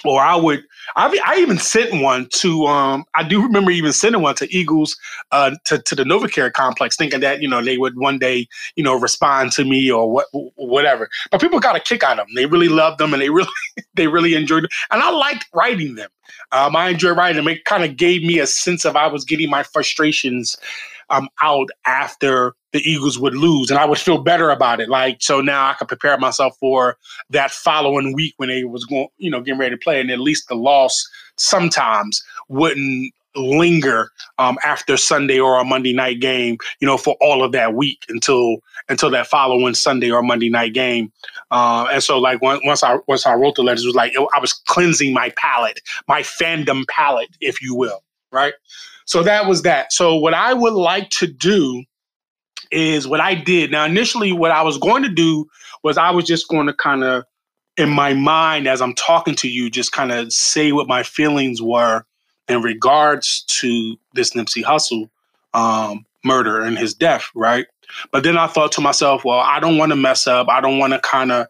or 0.04 0.22
I 0.22 0.36
would 0.36 0.64
I, 0.96 1.18
I 1.25 1.38
even 1.38 1.58
sent 1.58 2.02
one 2.02 2.28
to 2.34 2.66
um 2.66 3.06
I 3.16 3.24
do 3.24 3.42
remember 3.42 3.72
even 3.72 3.94
sending 3.94 4.22
one 4.22 4.36
to 4.36 4.54
Eagles 4.56 4.98
uh 5.32 5.52
to, 5.66 5.80
to 5.80 5.96
the 5.96 6.04
Novacare 6.04 6.52
complex 6.52 6.98
thinking 6.98 7.22
that 7.22 7.42
you 7.42 7.48
know 7.48 7.64
they 7.64 7.78
would 7.78 7.98
one 7.98 8.20
day 8.20 8.48
you 8.75 8.84
know 8.84 9.00
respond 9.00 9.52
to 9.54 9.64
me 9.64 9.90
or 9.92 10.12
what 10.12 10.28
whatever. 10.56 11.10
But 11.32 11.42
people 11.42 11.60
got 11.60 11.75
a 11.75 11.80
kick 11.80 12.04
out 12.04 12.20
of 12.20 12.28
them 12.28 12.36
they 12.36 12.46
really 12.46 12.70
loved 12.70 12.98
them 12.98 13.14
and 13.14 13.22
they 13.22 13.30
really 13.30 13.48
they 13.94 14.08
really 14.08 14.36
enjoyed 14.36 14.64
them 14.64 14.70
and 14.92 15.02
I 15.02 15.12
liked 15.12 15.48
writing 15.54 15.96
them. 15.96 16.10
Um 16.52 16.75
I 16.75 16.90
enjoyed 16.90 17.18
writing 17.18 17.38
them. 17.38 17.48
It 17.48 17.66
kind 17.66 17.84
of 17.84 17.96
gave 17.96 18.24
me 18.24 18.40
a 18.40 18.48
sense 18.48 18.86
of 18.86 18.96
I 18.96 19.08
was 19.08 19.24
getting 19.24 19.50
my 19.50 19.64
frustrations 19.64 20.58
um 21.10 21.30
out 21.42 21.70
after 21.86 22.54
the 22.72 22.80
Eagles 22.80 23.18
would 23.20 23.36
lose, 23.36 23.70
and 23.70 23.80
I 23.80 23.86
would 23.86 23.98
feel 23.98 24.18
better 24.18 24.50
about 24.50 24.80
it. 24.80 24.90
Like 24.90 25.22
so 25.22 25.42
now 25.42 25.70
I 25.70 25.74
could 25.74 25.88
prepare 25.88 26.18
myself 26.18 26.58
for 26.60 26.98
that 27.30 27.52
following 27.52 28.14
week 28.14 28.34
when 28.38 28.50
they 28.50 28.64
was 28.64 28.86
going, 28.86 29.08
you 29.18 29.30
know, 29.30 29.42
getting 29.42 29.60
ready 29.60 29.76
to 29.76 29.80
play, 29.80 30.00
and 30.02 30.12
at 30.12 30.20
least 30.20 30.48
the 30.48 30.56
loss 30.56 31.08
sometimes 31.38 32.24
wouldn't 32.50 33.14
linger 33.36 34.10
um, 34.38 34.58
after 34.64 34.98
Sunday 34.98 35.40
or 35.40 35.60
a 35.60 35.66
Monday 35.66 35.94
night 35.94 36.20
game, 36.20 36.58
you 36.80 36.88
know, 36.88 36.98
for 36.98 37.16
all 37.22 37.44
of 37.44 37.52
that 37.52 37.74
week 37.74 38.04
until 38.10 38.58
until 38.90 39.10
that 39.10 39.28
following 39.28 39.74
Sunday 39.74 40.12
or 40.12 40.22
Monday 40.22 40.50
night 40.50 40.74
game. 40.74 41.12
Uh, 41.52 41.88
and 41.92 42.04
so, 42.04 42.20
like 42.20 42.42
once 42.42 42.84
I 42.84 42.98
once 43.08 43.26
I 43.26 43.34
wrote 43.34 43.56
the 43.56 43.64
letters, 43.64 43.84
it 43.84 43.88
was 43.88 43.96
like 43.96 44.14
I 44.34 44.40
was 44.40 44.54
cleansing 44.54 45.14
my 45.14 45.32
palate, 45.38 45.82
my 46.08 46.22
fandom 46.22 46.88
palate, 46.88 47.30
if 47.42 47.62
you 47.62 47.76
will, 47.76 48.04
right? 48.32 48.54
So 49.06 49.24
that 49.24 49.48
was 49.48 49.62
that. 49.64 49.94
So 49.94 50.16
what 50.16 50.34
I 50.34 50.54
would 50.54 50.74
like 50.74 51.10
to 51.12 51.28
do 51.28 51.84
is 52.72 53.08
what 53.08 53.22
I 53.22 53.36
did. 53.36 53.72
Now, 53.72 53.86
initially, 53.86 54.32
what 54.32 54.52
I 54.52 54.64
was 54.64 54.78
going 54.78 55.04
to 55.04 55.10
do 55.10 55.48
was 55.84 55.98
I 55.98 56.12
was 56.12 56.26
just 56.26 56.48
going 56.48 56.68
to 56.68 56.74
kind 56.74 57.04
of, 57.04 57.24
in 57.78 57.90
my 57.90 58.14
mind, 58.14 58.68
as 58.68 58.82
I'm 58.82 58.96
talking 58.96 59.36
to 59.36 59.48
you, 59.48 59.70
just 59.70 59.92
kind 59.92 60.12
of 60.12 60.32
say 60.34 60.72
what 60.72 60.88
my 60.88 61.04
feelings 61.04 61.62
were 61.62 62.04
in 62.48 62.62
regards 62.62 63.44
to 63.48 63.96
this 64.14 64.32
Nipsey 64.32 64.64
Hussle 64.64 65.10
um, 65.54 66.06
murder 66.24 66.62
and 66.62 66.78
his 66.78 66.94
death, 66.94 67.30
right? 67.36 67.68
But 68.12 68.24
then 68.24 68.38
I 68.38 68.48
thought 68.48 68.72
to 68.74 68.82
myself, 68.82 69.24
well, 69.24 69.40
I 69.40 69.60
don't 69.60 69.78
want 69.78 69.92
to 69.92 69.96
mess 69.96 70.28
up. 70.28 70.48
I 70.50 70.62
don't 70.62 70.80
want 70.80 70.94
to 70.94 71.00
kind 71.00 71.32
of 71.32 71.48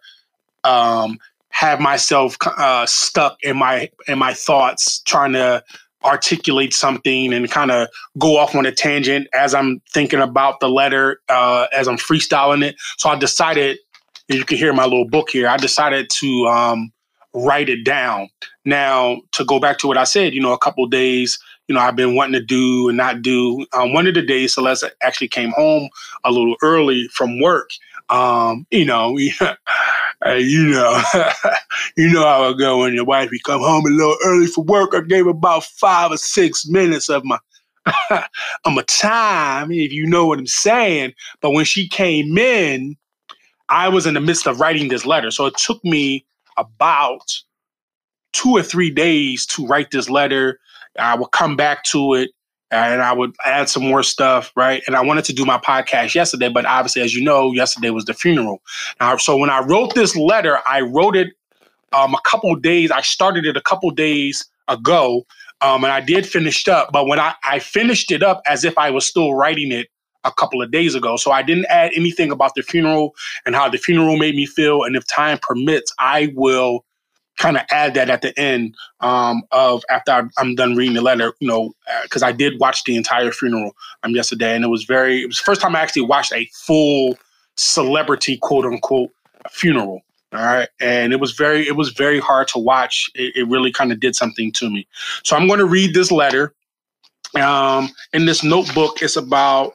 um, 0.63 1.19
have 1.49 1.79
myself 1.79 2.37
uh, 2.45 2.85
stuck 2.85 3.37
in 3.41 3.57
my 3.57 3.89
in 4.07 4.19
my 4.19 4.33
thoughts, 4.33 4.99
trying 4.99 5.33
to 5.33 5.63
articulate 6.05 6.73
something 6.73 7.33
and 7.33 7.49
kind 7.49 7.71
of 7.71 7.87
go 8.17 8.37
off 8.37 8.55
on 8.55 8.65
a 8.65 8.71
tangent 8.71 9.27
as 9.33 9.53
I'm 9.53 9.81
thinking 9.93 10.21
about 10.21 10.59
the 10.59 10.69
letter, 10.69 11.19
uh, 11.29 11.67
as 11.75 11.87
I'm 11.87 11.97
freestyling 11.97 12.63
it. 12.63 12.75
So 12.97 13.09
I 13.09 13.17
decided, 13.17 13.79
you 14.27 14.45
can 14.45 14.57
hear 14.57 14.73
my 14.73 14.83
little 14.85 15.07
book 15.07 15.29
here, 15.31 15.47
I 15.47 15.57
decided 15.57 16.09
to 16.19 16.47
um, 16.47 16.91
write 17.33 17.69
it 17.69 17.83
down. 17.83 18.29
Now, 18.63 19.21
to 19.33 19.45
go 19.45 19.59
back 19.59 19.77
to 19.79 19.87
what 19.87 19.97
I 19.97 20.05
said, 20.05 20.33
you 20.33 20.41
know, 20.41 20.53
a 20.53 20.57
couple 20.57 20.85
days, 20.87 21.37
you 21.67 21.75
know, 21.75 21.81
I've 21.81 21.95
been 21.95 22.15
wanting 22.15 22.39
to 22.39 22.45
do 22.45 22.89
and 22.89 22.97
not 22.97 23.21
do. 23.21 23.65
Um, 23.73 23.93
one 23.93 24.07
of 24.07 24.13
the 24.13 24.21
days, 24.21 24.53
Celeste 24.53 24.85
actually 25.01 25.27
came 25.27 25.51
home 25.51 25.89
a 26.23 26.31
little 26.31 26.55
early 26.61 27.07
from 27.09 27.41
work. 27.41 27.69
Um, 28.09 28.67
you 28.69 28.85
know, 28.85 29.17
uh, 30.25 30.33
you 30.33 30.69
know, 30.69 31.01
you 31.97 32.11
know 32.11 32.23
how 32.23 32.49
it 32.49 32.57
go 32.57 32.79
when 32.79 32.93
your 32.93 33.05
wife 33.05 33.31
you 33.31 33.39
come 33.45 33.61
home 33.61 33.85
a 33.85 33.89
little 33.89 34.17
early 34.25 34.47
for 34.47 34.63
work. 34.63 34.91
I 34.93 35.01
gave 35.01 35.27
about 35.27 35.63
five 35.65 36.11
or 36.11 36.17
six 36.17 36.67
minutes 36.67 37.09
of 37.09 37.23
my 37.25 37.39
of 38.09 38.73
my 38.73 38.83
time, 38.87 39.71
if 39.71 39.91
you 39.91 40.05
know 40.07 40.25
what 40.25 40.39
I'm 40.39 40.47
saying. 40.47 41.13
But 41.41 41.51
when 41.51 41.65
she 41.65 41.87
came 41.87 42.37
in, 42.37 42.95
I 43.69 43.89
was 43.89 44.05
in 44.05 44.15
the 44.15 44.21
midst 44.21 44.47
of 44.47 44.59
writing 44.59 44.87
this 44.89 45.05
letter, 45.05 45.31
so 45.31 45.45
it 45.45 45.57
took 45.57 45.83
me 45.83 46.25
about 46.57 47.21
two 48.33 48.51
or 48.51 48.63
three 48.63 48.91
days 48.91 49.45
to 49.47 49.65
write 49.67 49.91
this 49.91 50.09
letter. 50.09 50.59
I 50.99 51.15
would 51.15 51.31
come 51.31 51.55
back 51.55 51.83
to 51.85 52.13
it 52.15 52.31
and 52.71 53.01
I 53.01 53.13
would 53.13 53.35
add 53.45 53.69
some 53.69 53.83
more 53.83 54.03
stuff, 54.03 54.51
right? 54.55 54.83
And 54.87 54.95
I 54.95 55.01
wanted 55.01 55.25
to 55.25 55.33
do 55.33 55.45
my 55.45 55.57
podcast 55.57 56.15
yesterday, 56.15 56.49
but 56.49 56.65
obviously, 56.65 57.01
as 57.01 57.13
you 57.13 57.23
know, 57.23 57.51
yesterday 57.51 57.89
was 57.89 58.05
the 58.05 58.13
funeral. 58.13 58.61
Now, 58.99 59.17
so 59.17 59.37
when 59.37 59.49
I 59.49 59.59
wrote 59.59 59.93
this 59.93 60.15
letter, 60.15 60.59
I 60.67 60.81
wrote 60.81 61.15
it 61.15 61.29
um, 61.93 62.13
a 62.13 62.21
couple 62.25 62.55
days. 62.55 62.91
I 62.91 63.01
started 63.01 63.45
it 63.45 63.55
a 63.55 63.61
couple 63.61 63.91
days 63.91 64.45
ago, 64.67 65.25
um, 65.61 65.83
and 65.83 65.93
I 65.93 66.01
did 66.01 66.25
finish 66.25 66.67
up. 66.67 66.91
But 66.91 67.07
when 67.07 67.19
I, 67.19 67.35
I 67.43 67.59
finished 67.59 68.11
it 68.11 68.23
up 68.23 68.41
as 68.47 68.63
if 68.63 68.77
I 68.77 68.89
was 68.89 69.05
still 69.05 69.33
writing 69.33 69.71
it 69.71 69.87
a 70.23 70.31
couple 70.31 70.61
of 70.61 70.71
days 70.71 70.95
ago, 70.95 71.17
so 71.17 71.31
I 71.31 71.43
didn't 71.43 71.67
add 71.69 71.91
anything 71.95 72.31
about 72.31 72.55
the 72.55 72.63
funeral 72.63 73.13
and 73.45 73.55
how 73.55 73.69
the 73.69 73.77
funeral 73.77 74.17
made 74.17 74.35
me 74.35 74.47
feel. 74.47 74.83
And 74.83 74.95
if 74.95 75.05
time 75.07 75.37
permits, 75.41 75.93
I 75.99 76.33
will 76.35 76.83
kind 77.37 77.57
of 77.57 77.63
add 77.71 77.93
that 77.95 78.09
at 78.09 78.21
the 78.21 78.37
end 78.39 78.75
um, 79.01 79.43
of 79.51 79.83
after 79.89 80.29
I'm 80.37 80.55
done 80.55 80.75
reading 80.75 80.95
the 80.95 81.01
letter, 81.01 81.33
you 81.39 81.47
know, 81.47 81.73
because 82.03 82.23
uh, 82.23 82.27
I 82.27 82.31
did 82.31 82.59
watch 82.59 82.83
the 82.83 82.95
entire 82.95 83.31
funeral 83.31 83.75
um, 84.03 84.15
yesterday, 84.15 84.55
and 84.55 84.63
it 84.63 84.69
was 84.69 84.83
very. 84.83 85.21
It 85.21 85.27
was 85.27 85.37
the 85.37 85.43
first 85.43 85.61
time 85.61 85.75
I 85.75 85.81
actually 85.81 86.03
watched 86.03 86.33
a 86.33 86.49
full 86.53 87.17
celebrity 87.55 88.37
quote 88.37 88.65
unquote 88.65 89.11
funeral. 89.49 90.01
All 90.33 90.43
right, 90.43 90.69
and 90.81 91.13
it 91.13 91.19
was 91.19 91.33
very 91.33 91.67
it 91.67 91.75
was 91.75 91.89
very 91.91 92.19
hard 92.19 92.47
to 92.49 92.59
watch. 92.59 93.09
It, 93.15 93.35
it 93.35 93.47
really 93.47 93.71
kind 93.71 93.91
of 93.91 93.99
did 93.99 94.15
something 94.15 94.51
to 94.53 94.69
me. 94.69 94.87
So 95.23 95.35
I'm 95.35 95.47
going 95.47 95.59
to 95.59 95.65
read 95.65 95.93
this 95.93 96.11
letter. 96.11 96.53
Um, 97.41 97.89
in 98.13 98.25
this 98.25 98.43
notebook, 98.43 99.01
it's 99.01 99.17
about 99.17 99.73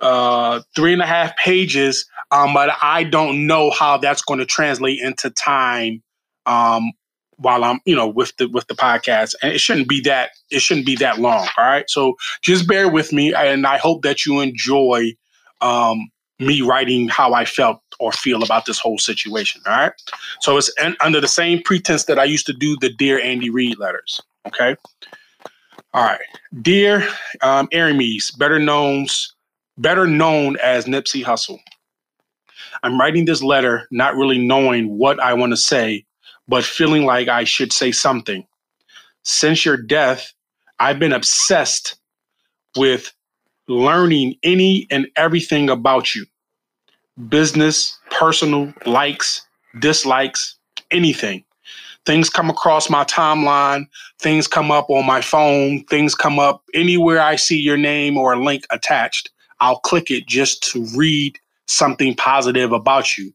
uh, 0.00 0.60
three 0.76 0.92
and 0.92 1.02
a 1.02 1.06
half 1.06 1.36
pages. 1.36 2.08
Um, 2.30 2.54
but 2.54 2.70
I 2.82 3.04
don't 3.04 3.46
know 3.46 3.70
how 3.70 3.98
that's 3.98 4.22
going 4.22 4.40
to 4.40 4.46
translate 4.46 5.00
into 5.00 5.30
time 5.30 6.02
um, 6.46 6.92
while 7.36 7.64
I'm, 7.64 7.80
you 7.84 7.94
know, 7.94 8.08
with 8.08 8.34
the 8.36 8.48
with 8.48 8.66
the 8.68 8.74
podcast. 8.74 9.34
And 9.42 9.52
it 9.52 9.60
shouldn't 9.60 9.88
be 9.88 10.00
that 10.02 10.30
it 10.50 10.60
shouldn't 10.60 10.86
be 10.86 10.96
that 10.96 11.18
long. 11.18 11.46
All 11.56 11.64
right. 11.64 11.88
So 11.88 12.16
just 12.42 12.66
bear 12.66 12.88
with 12.88 13.12
me 13.12 13.34
and 13.34 13.66
I 13.66 13.78
hope 13.78 14.02
that 14.02 14.24
you 14.24 14.40
enjoy 14.40 15.12
um 15.60 16.10
me 16.38 16.60
writing 16.62 17.08
how 17.08 17.32
I 17.32 17.44
felt 17.44 17.80
or 17.98 18.12
feel 18.12 18.42
about 18.42 18.66
this 18.66 18.78
whole 18.78 18.98
situation. 18.98 19.62
All 19.66 19.76
right. 19.76 19.92
So 20.40 20.56
it's 20.56 20.70
under 21.00 21.20
the 21.20 21.28
same 21.28 21.62
pretense 21.62 22.04
that 22.04 22.18
I 22.18 22.24
used 22.24 22.46
to 22.46 22.52
do 22.52 22.76
the 22.80 22.90
Dear 22.90 23.20
Andy 23.20 23.50
Reid 23.50 23.78
letters. 23.78 24.20
Okay. 24.46 24.76
All 25.94 26.04
right. 26.04 26.20
Dear 26.60 27.08
um, 27.42 27.68
Ermias, 27.68 28.36
better 28.36 28.58
known, 28.58 29.06
better 29.78 30.06
known 30.06 30.58
as 30.62 30.84
Nipsey 30.84 31.24
Hussle. 31.24 31.58
I'm 32.82 33.00
writing 33.00 33.24
this 33.24 33.42
letter 33.42 33.88
not 33.90 34.14
really 34.14 34.38
knowing 34.38 34.98
what 34.98 35.18
I 35.20 35.32
want 35.32 35.52
to 35.52 35.56
say 35.56 36.04
but 36.48 36.64
feeling 36.64 37.04
like 37.04 37.28
I 37.28 37.44
should 37.44 37.72
say 37.72 37.92
something. 37.92 38.46
Since 39.24 39.64
your 39.64 39.76
death, 39.76 40.32
I've 40.78 40.98
been 40.98 41.12
obsessed 41.12 41.96
with 42.76 43.12
learning 43.68 44.36
any 44.42 44.86
and 44.90 45.08
everything 45.16 45.70
about 45.70 46.14
you 46.14 46.26
business, 47.28 47.98
personal, 48.10 48.72
likes, 48.84 49.46
dislikes, 49.80 50.56
anything. 50.90 51.44
Things 52.04 52.30
come 52.30 52.50
across 52.50 52.88
my 52.88 53.04
timeline, 53.04 53.86
things 54.20 54.46
come 54.46 54.70
up 54.70 54.90
on 54.90 55.06
my 55.06 55.20
phone, 55.20 55.84
things 55.84 56.14
come 56.14 56.38
up 56.38 56.62
anywhere 56.74 57.20
I 57.20 57.36
see 57.36 57.58
your 57.58 57.76
name 57.76 58.16
or 58.16 58.34
a 58.34 58.44
link 58.44 58.64
attached. 58.70 59.30
I'll 59.60 59.80
click 59.80 60.10
it 60.10 60.26
just 60.26 60.62
to 60.72 60.86
read 60.94 61.38
something 61.66 62.14
positive 62.14 62.72
about 62.72 63.18
you. 63.18 63.32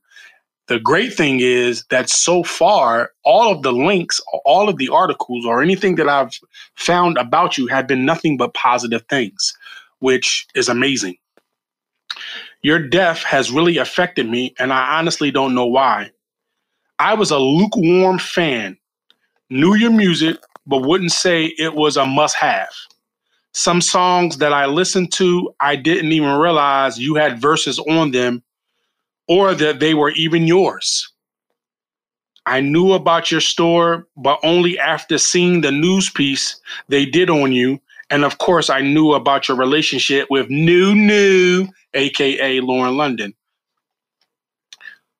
The 0.71 0.79
great 0.79 1.13
thing 1.13 1.41
is 1.41 1.83
that 1.89 2.09
so 2.09 2.43
far, 2.43 3.11
all 3.25 3.51
of 3.51 3.61
the 3.61 3.73
links, 3.73 4.21
all 4.45 4.69
of 4.69 4.77
the 4.77 4.87
articles, 4.87 5.45
or 5.45 5.61
anything 5.61 5.95
that 5.95 6.07
I've 6.07 6.39
found 6.75 7.17
about 7.17 7.57
you 7.57 7.67
have 7.67 7.87
been 7.87 8.05
nothing 8.05 8.37
but 8.37 8.53
positive 8.53 9.03
things, 9.09 9.53
which 9.99 10.47
is 10.55 10.69
amazing. 10.69 11.17
Your 12.61 12.79
death 12.79 13.21
has 13.23 13.51
really 13.51 13.79
affected 13.79 14.29
me, 14.29 14.55
and 14.59 14.71
I 14.71 14.97
honestly 14.97 15.29
don't 15.29 15.53
know 15.53 15.65
why. 15.65 16.11
I 16.99 17.15
was 17.15 17.31
a 17.31 17.37
lukewarm 17.37 18.17
fan, 18.17 18.77
knew 19.49 19.75
your 19.75 19.91
music, 19.91 20.37
but 20.65 20.87
wouldn't 20.87 21.11
say 21.11 21.47
it 21.57 21.75
was 21.75 21.97
a 21.97 22.05
must 22.05 22.37
have. 22.37 22.71
Some 23.51 23.81
songs 23.81 24.37
that 24.37 24.53
I 24.53 24.67
listened 24.67 25.11
to, 25.15 25.53
I 25.59 25.75
didn't 25.75 26.13
even 26.13 26.37
realize 26.37 26.97
you 26.97 27.15
had 27.15 27.41
verses 27.41 27.77
on 27.77 28.11
them 28.11 28.41
or 29.31 29.55
that 29.55 29.79
they 29.79 29.93
were 29.93 30.09
even 30.11 30.45
yours. 30.45 31.09
I 32.45 32.59
knew 32.59 32.91
about 32.91 33.31
your 33.31 33.39
store, 33.39 34.05
but 34.17 34.37
only 34.43 34.77
after 34.77 35.17
seeing 35.17 35.61
the 35.61 35.71
news 35.71 36.09
piece 36.09 36.59
they 36.89 37.05
did 37.05 37.29
on 37.29 37.53
you. 37.53 37.79
And 38.09 38.25
of 38.25 38.39
course, 38.39 38.69
I 38.69 38.81
knew 38.81 39.13
about 39.13 39.47
your 39.47 39.55
relationship 39.55 40.27
with 40.29 40.49
New 40.49 40.93
New, 40.93 41.69
aka 41.93 42.59
Lauren 42.59 42.97
London. 42.97 43.33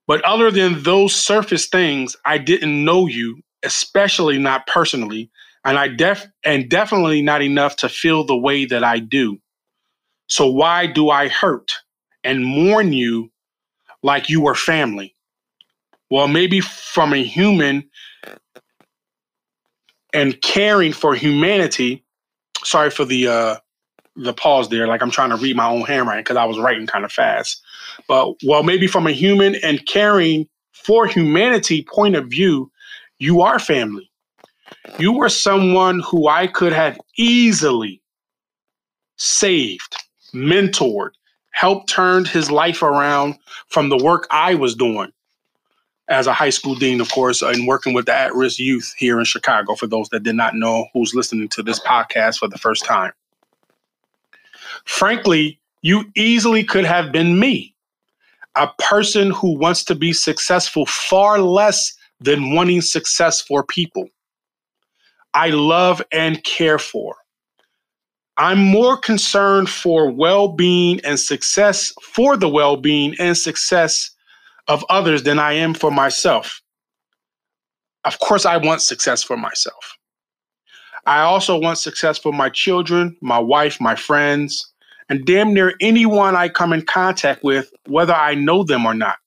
But 0.08 0.22
other 0.26 0.52
than 0.52 0.84
those 0.84 1.16
surface 1.16 1.68
things, 1.68 2.18
I 2.26 2.38
didn't 2.38 2.84
know 2.84 3.08
you, 3.08 3.40
especially 3.64 4.38
not 4.40 4.68
personally, 4.68 5.32
and 5.64 5.78
I 5.78 5.88
def 5.88 6.28
and 6.44 6.70
definitely 6.70 7.22
not 7.22 7.42
enough 7.42 7.78
to 7.78 7.88
feel 7.88 8.26
the 8.26 8.36
way 8.36 8.66
that 8.66 8.84
I 8.84 9.00
do. 9.00 9.38
So 10.28 10.52
why 10.52 10.86
do 10.86 11.10
I 11.10 11.30
hurt 11.30 11.72
and 12.26 12.46
mourn 12.46 12.92
you 12.92 13.31
like 14.04 14.30
you 14.30 14.42
were 14.42 14.56
family. 14.56 15.16
Well, 16.10 16.28
maybe 16.28 16.60
from 16.60 17.14
a 17.14 17.24
human 17.24 17.90
and 20.14 20.42
caring 20.42 20.94
for 20.94 21.16
humanity. 21.16 22.04
Sorry 22.64 22.90
for 22.90 23.06
the 23.06 23.28
uh 23.28 23.56
the 24.16 24.34
pause 24.34 24.70
there. 24.70 24.88
Like 24.88 25.02
I'm 25.02 25.12
trying 25.12 25.30
to 25.30 25.38
read 25.38 25.56
my 25.56 25.70
own 25.70 25.82
handwriting 25.82 26.24
because 26.24 26.38
I 26.38 26.46
was 26.46 26.60
writing 26.60 26.86
kind 26.86 27.06
of 27.06 27.12
fast. 27.12 27.62
But 28.08 28.36
well, 28.44 28.64
maybe 28.64 28.88
from 28.88 29.08
a 29.08 29.12
human 29.12 29.56
and 29.56 29.86
caring 29.88 30.48
for 30.74 31.08
humanity 31.08 31.84
point 31.84 32.16
of 32.16 32.28
view, 32.28 32.72
you 33.20 33.42
are 33.42 33.60
family. 33.60 34.10
You 34.98 35.14
were 35.14 35.30
someone 35.30 36.02
who 36.02 36.28
I 36.28 36.48
could 36.48 36.74
have 36.74 37.00
easily 37.18 38.02
saved, 39.18 39.96
mentored, 40.34 41.12
helped 41.52 41.90
turn 41.90 42.26
his 42.26 42.50
life 42.50 42.82
around 42.82 43.38
from 43.68 43.90
the 43.90 43.98
work 43.98 44.28
I 44.32 44.56
was 44.56 44.76
doing 44.76 45.12
as 46.08 46.28
a 46.28 46.34
high 46.34 46.50
school 46.50 46.76
dean, 46.76 47.00
of 47.00 47.10
course, 47.12 47.42
and 47.42 47.68
working 47.68 47.94
with 47.94 48.06
the 48.06 48.14
at 48.14 48.36
risk 48.36 48.60
youth 48.60 48.94
here 48.98 49.18
in 49.18 49.26
Chicago, 49.26 49.76
for 49.76 49.88
those 49.88 50.10
that 50.10 50.24
did 50.24 50.36
not 50.36 50.56
know 50.56 50.88
who's 50.94 51.16
listening 51.16 51.48
to 51.50 51.64
this 51.64 51.80
podcast 51.80 52.38
for 52.38 52.48
the 52.48 52.58
first 52.58 52.84
time. 52.84 53.14
Frankly, 54.86 55.60
you 55.82 56.06
easily 56.16 56.64
could 56.64 56.86
have 56.86 57.12
been 57.12 57.40
me, 57.40 57.74
a 58.56 58.68
person 58.80 59.32
who 59.32 59.58
wants 59.58 59.84
to 59.86 59.96
be 59.96 60.12
successful 60.12 60.86
far 60.86 61.40
less 61.40 61.94
than 62.20 62.54
wanting 62.54 62.82
success 62.82 63.42
for 63.42 63.64
people. 63.64 64.08
I 65.34 65.50
love 65.50 66.02
and 66.12 66.44
care 66.44 66.78
for. 66.78 67.16
I'm 68.42 68.58
more 68.58 68.98
concerned 68.98 69.70
for 69.70 70.10
well 70.10 70.48
being 70.48 71.00
and 71.04 71.20
success, 71.20 71.94
for 72.02 72.36
the 72.36 72.50
well 72.50 72.76
being 72.76 73.16
and 73.20 73.38
success 73.38 74.10
of 74.68 74.84
others 74.90 75.22
than 75.22 75.38
I 75.38 75.54
am 75.54 75.76
for 75.76 75.92
myself. 75.92 76.60
Of 78.04 78.18
course, 78.18 78.48
I 78.48 78.58
want 78.58 78.82
success 78.82 79.22
for 79.22 79.38
myself. 79.38 79.96
I 81.06 81.20
also 81.22 81.56
want 81.56 81.78
success 81.78 82.18
for 82.18 82.34
my 82.34 82.50
children, 82.50 83.16
my 83.22 83.38
wife, 83.38 83.80
my 83.80 83.94
friends, 83.94 84.74
and 85.08 85.24
damn 85.24 85.54
near 85.54 85.76
anyone 85.80 86.36
I 86.36 86.50
come 86.50 86.74
in 86.74 86.82
contact 86.82 87.44
with, 87.44 87.72
whether 87.86 88.16
I 88.16 88.34
know 88.34 88.64
them 88.64 88.88
or 88.88 88.96
not. 88.96 89.18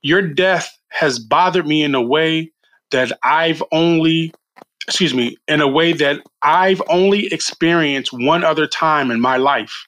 Your 0.00 0.22
death 0.22 0.78
has 0.88 1.18
bothered 1.18 1.66
me 1.66 1.82
in 1.82 1.94
a 1.94 2.00
way 2.00 2.52
that 2.90 3.12
I've 3.22 3.62
only 3.70 4.32
excuse 4.90 5.14
me, 5.14 5.36
in 5.48 5.62
a 5.62 5.68
way 5.68 5.94
that 5.94 6.22
I've 6.42 6.82
only 6.90 7.28
experienced 7.28 8.12
one 8.12 8.44
other 8.44 8.66
time 8.68 9.12
in 9.12 9.20
my 9.20 9.38
life. 9.38 9.86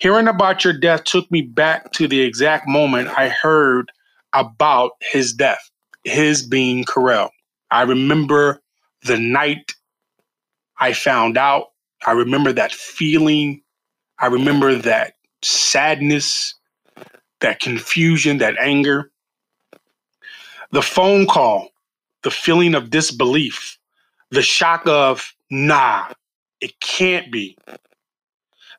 Hearing 0.00 0.28
about 0.28 0.64
your 0.64 0.74
death 0.74 1.04
took 1.04 1.30
me 1.30 1.42
back 1.42 1.92
to 1.94 2.08
the 2.08 2.20
exact 2.22 2.68
moment 2.68 3.08
I 3.18 3.28
heard 3.30 3.92
about 4.34 4.92
his 5.00 5.32
death. 5.34 5.70
his 6.04 6.46
being 6.46 6.84
Karel. 6.84 7.30
I 7.70 7.82
remember 7.82 8.62
the 9.04 9.18
night 9.18 9.74
I 10.78 10.92
found 10.94 11.38
out. 11.38 11.68
I 12.06 12.12
remember 12.12 12.52
that 12.52 12.72
feeling. 12.72 13.62
I 14.20 14.26
remember 14.28 14.76
that 14.76 15.14
sadness, 15.42 16.54
that 17.40 17.60
confusion, 17.60 18.38
that 18.38 18.56
anger. 18.60 19.10
The 20.72 20.82
phone 20.82 21.26
call, 21.26 21.70
the 22.24 22.30
feeling 22.32 22.74
of 22.74 22.90
disbelief, 22.90 23.78
the 24.30 24.42
shock 24.42 24.82
of, 24.86 25.32
nah, 25.50 26.08
it 26.60 26.78
can't 26.80 27.30
be. 27.30 27.56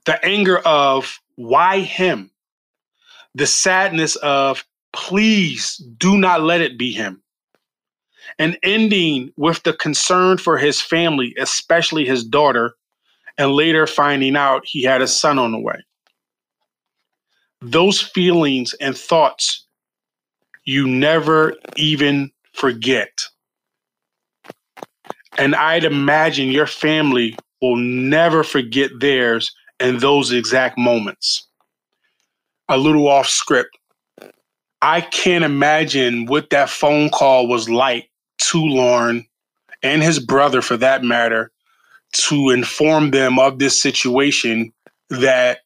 The 0.06 0.24
anger 0.24 0.60
of, 0.60 1.20
why 1.36 1.80
him? 1.80 2.32
The 3.34 3.48
sadness 3.48 4.16
of, 4.18 4.64
please 4.94 5.78
do 5.98 6.18
not 6.18 6.42
let 6.42 6.62
it 6.62 6.78
be 6.78 6.92
him. 6.92 7.22
And 8.40 8.58
ending 8.64 9.32
with 9.38 9.64
the 9.64 9.74
concern 9.74 10.38
for 10.38 10.58
his 10.58 10.82
family, 10.82 11.36
especially 11.40 12.06
his 12.06 12.24
daughter, 12.24 12.76
and 13.38 13.52
later 13.52 13.86
finding 13.88 14.36
out 14.36 14.66
he 14.66 14.84
had 14.84 15.02
a 15.02 15.08
son 15.08 15.38
on 15.38 15.52
the 15.52 15.60
way. 15.60 15.84
Those 17.62 18.02
feelings 18.02 18.74
and 18.76 18.98
thoughts 18.98 19.66
you 20.66 20.88
never 20.88 21.56
even 21.76 22.32
forget. 22.54 23.15
And 25.38 25.56
I'd 25.56 25.84
imagine 25.84 26.50
your 26.50 26.68
family 26.68 27.38
will 27.62 27.76
never 27.76 28.44
forget 28.44 28.92
theirs 29.00 29.54
in 29.80 30.00
those 30.00 30.32
exact 30.32 30.78
moments. 30.78 31.48
A 32.70 32.78
little 32.78 33.08
off 33.08 33.28
script. 33.28 33.78
I 34.82 35.02
can't 35.02 35.44
imagine 35.44 36.26
what 36.26 36.50
that 36.52 36.70
phone 36.70 37.10
call 37.10 37.48
was 37.48 37.70
like 37.70 38.10
to 38.38 38.60
Lauren 38.60 39.26
and 39.84 40.02
his 40.02 40.20
brother, 40.20 40.62
for 40.62 40.78
that 40.78 41.04
matter, 41.04 41.52
to 42.14 42.50
inform 42.50 43.12
them 43.12 43.38
of 43.40 43.60
this 43.60 43.82
situation 43.82 44.72
that 45.10 45.60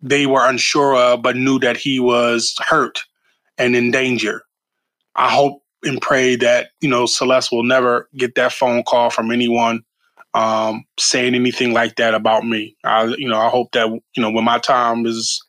they 0.00 0.26
were 0.26 0.48
unsure 0.48 0.94
of, 0.94 1.22
but 1.22 1.36
knew 1.36 1.58
that 1.58 1.76
he 1.76 1.98
was 1.98 2.54
hurt 2.66 3.00
and 3.58 3.74
in 3.74 3.90
danger. 3.90 4.42
I 5.14 5.30
hope 5.30 5.62
and 5.86 6.00
pray 6.02 6.36
that 6.36 6.68
you 6.80 6.88
know 6.88 7.06
Celeste 7.06 7.52
will 7.52 7.64
never 7.64 8.08
get 8.16 8.34
that 8.34 8.52
phone 8.52 8.82
call 8.82 9.10
from 9.10 9.30
anyone 9.30 9.82
um, 10.34 10.84
saying 10.98 11.34
anything 11.34 11.72
like 11.72 11.96
that 11.96 12.14
about 12.14 12.44
me. 12.44 12.76
I 12.84 13.04
you 13.04 13.28
know 13.28 13.40
I 13.40 13.48
hope 13.48 13.72
that 13.72 13.88
you 13.88 14.22
know 14.22 14.30
when 14.30 14.44
my 14.44 14.58
time 14.58 15.06
is 15.06 15.42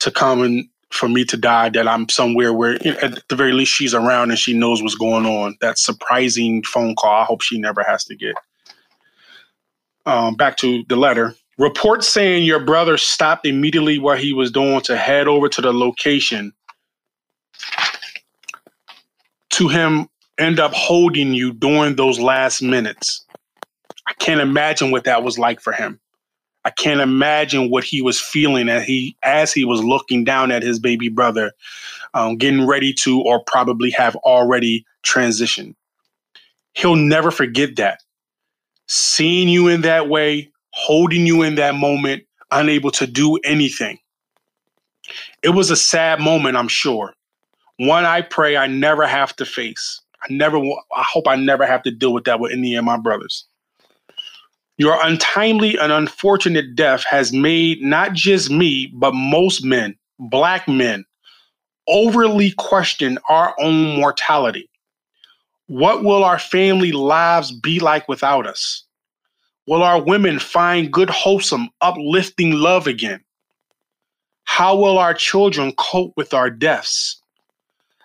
to 0.00 0.10
come 0.10 0.42
and 0.42 0.64
for 0.90 1.08
me 1.08 1.24
to 1.24 1.36
die, 1.36 1.70
that 1.70 1.88
I'm 1.88 2.08
somewhere 2.08 2.52
where 2.52 2.74
at 3.02 3.26
the 3.28 3.36
very 3.36 3.52
least 3.52 3.72
she's 3.72 3.94
around 3.94 4.30
and 4.30 4.38
she 4.38 4.52
knows 4.52 4.82
what's 4.82 4.94
going 4.94 5.24
on. 5.24 5.56
That 5.60 5.78
surprising 5.78 6.62
phone 6.62 6.94
call. 6.94 7.22
I 7.22 7.24
hope 7.24 7.42
she 7.42 7.58
never 7.58 7.82
has 7.82 8.04
to 8.04 8.14
get. 8.14 8.34
Um, 10.04 10.34
back 10.34 10.56
to 10.58 10.84
the 10.88 10.96
letter. 10.96 11.34
Reports 11.58 12.08
saying 12.08 12.44
your 12.44 12.60
brother 12.60 12.96
stopped 12.96 13.46
immediately 13.46 13.98
what 13.98 14.18
he 14.18 14.32
was 14.32 14.50
doing 14.50 14.80
to 14.82 14.96
head 14.96 15.28
over 15.28 15.48
to 15.48 15.60
the 15.60 15.72
location 15.72 16.52
to 19.52 19.68
him 19.68 20.08
end 20.38 20.58
up 20.58 20.72
holding 20.72 21.34
you 21.34 21.52
during 21.52 21.96
those 21.96 22.18
last 22.18 22.62
minutes. 22.62 23.24
I 24.08 24.14
can't 24.14 24.40
imagine 24.40 24.90
what 24.90 25.04
that 25.04 25.22
was 25.22 25.38
like 25.38 25.60
for 25.60 25.72
him. 25.72 26.00
I 26.64 26.70
can't 26.70 27.00
imagine 27.00 27.70
what 27.70 27.84
he 27.84 28.02
was 28.02 28.20
feeling 28.20 28.68
as 28.68 28.84
he 28.84 29.16
as 29.22 29.52
he 29.52 29.64
was 29.64 29.82
looking 29.82 30.24
down 30.24 30.50
at 30.52 30.62
his 30.62 30.78
baby 30.78 31.08
brother, 31.08 31.52
um, 32.14 32.36
getting 32.36 32.66
ready 32.66 32.92
to 33.00 33.20
or 33.20 33.42
probably 33.46 33.90
have 33.90 34.16
already 34.16 34.84
transitioned. 35.04 35.74
He'll 36.74 36.96
never 36.96 37.30
forget 37.30 37.76
that. 37.76 38.00
Seeing 38.86 39.48
you 39.48 39.68
in 39.68 39.82
that 39.82 40.08
way, 40.08 40.50
holding 40.70 41.26
you 41.26 41.42
in 41.42 41.56
that 41.56 41.74
moment, 41.74 42.24
unable 42.50 42.92
to 42.92 43.06
do 43.06 43.36
anything. 43.44 43.98
It 45.42 45.50
was 45.50 45.70
a 45.70 45.76
sad 45.76 46.20
moment, 46.20 46.56
I'm 46.56 46.68
sure 46.68 47.12
one 47.78 48.04
I 48.04 48.22
pray 48.22 48.56
I 48.56 48.66
never 48.66 49.06
have 49.06 49.34
to 49.36 49.44
face. 49.44 50.00
I 50.22 50.32
never, 50.32 50.58
I 50.58 51.02
hope 51.02 51.26
I 51.26 51.36
never 51.36 51.66
have 51.66 51.82
to 51.82 51.90
deal 51.90 52.12
with 52.12 52.24
that 52.24 52.40
with 52.40 52.52
any 52.52 52.74
of 52.76 52.84
my 52.84 52.96
brothers. 52.96 53.44
Your 54.78 54.98
untimely 55.04 55.76
and 55.78 55.92
unfortunate 55.92 56.74
death 56.74 57.04
has 57.04 57.32
made 57.32 57.82
not 57.82 58.12
just 58.14 58.50
me, 58.50 58.92
but 58.94 59.14
most 59.14 59.64
men, 59.64 59.96
black 60.18 60.66
men, 60.66 61.04
overly 61.88 62.52
question 62.52 63.18
our 63.28 63.54
own 63.60 63.96
mortality. 63.96 64.68
What 65.66 66.04
will 66.04 66.24
our 66.24 66.38
family 66.38 66.92
lives 66.92 67.52
be 67.52 67.80
like 67.80 68.08
without 68.08 68.46
us? 68.46 68.84
Will 69.66 69.82
our 69.82 70.02
women 70.02 70.38
find 70.38 70.92
good, 70.92 71.10
wholesome, 71.10 71.68
uplifting 71.80 72.52
love 72.52 72.86
again? 72.86 73.22
How 74.44 74.76
will 74.76 74.98
our 74.98 75.14
children 75.14 75.72
cope 75.78 76.12
with 76.16 76.34
our 76.34 76.50
deaths? 76.50 77.21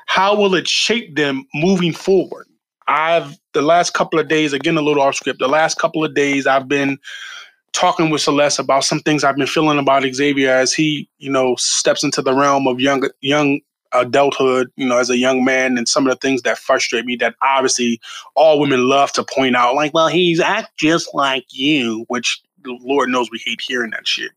How 0.07 0.35
will 0.35 0.55
it 0.55 0.67
shape 0.67 1.15
them 1.15 1.45
moving 1.53 1.93
forward? 1.93 2.47
I've 2.87 3.37
the 3.53 3.61
last 3.61 3.93
couple 3.93 4.19
of 4.19 4.27
days, 4.27 4.53
again 4.53 4.77
a 4.77 4.81
little 4.81 5.03
off 5.03 5.15
script, 5.15 5.39
the 5.39 5.47
last 5.47 5.77
couple 5.77 6.03
of 6.03 6.15
days 6.15 6.47
I've 6.47 6.67
been 6.67 6.97
talking 7.73 8.09
with 8.09 8.21
Celeste 8.21 8.59
about 8.59 8.83
some 8.83 8.99
things 9.01 9.23
I've 9.23 9.35
been 9.35 9.45
feeling 9.45 9.77
about 9.77 10.03
Xavier 10.03 10.51
as 10.51 10.73
he, 10.73 11.09
you 11.19 11.29
know, 11.29 11.55
steps 11.57 12.03
into 12.03 12.21
the 12.21 12.33
realm 12.33 12.67
of 12.67 12.79
young 12.79 13.07
young 13.21 13.59
adulthood, 13.93 14.69
you 14.75 14.87
know, 14.87 14.97
as 14.97 15.09
a 15.09 15.17
young 15.17 15.43
man 15.45 15.77
and 15.77 15.87
some 15.87 16.07
of 16.07 16.11
the 16.11 16.19
things 16.19 16.41
that 16.41 16.57
frustrate 16.57 17.05
me 17.05 17.15
that 17.17 17.35
obviously 17.41 17.99
all 18.35 18.59
women 18.59 18.87
love 18.87 19.11
to 19.13 19.23
point 19.23 19.55
out, 19.55 19.75
like, 19.75 19.93
well, 19.93 20.07
he's 20.07 20.39
act 20.39 20.77
just 20.77 21.13
like 21.13 21.45
you, 21.51 22.05
which 22.07 22.41
Lord 22.65 23.09
knows 23.09 23.29
we 23.31 23.41
hate 23.43 23.61
hearing 23.61 23.91
that 23.91 24.07
shit. 24.07 24.31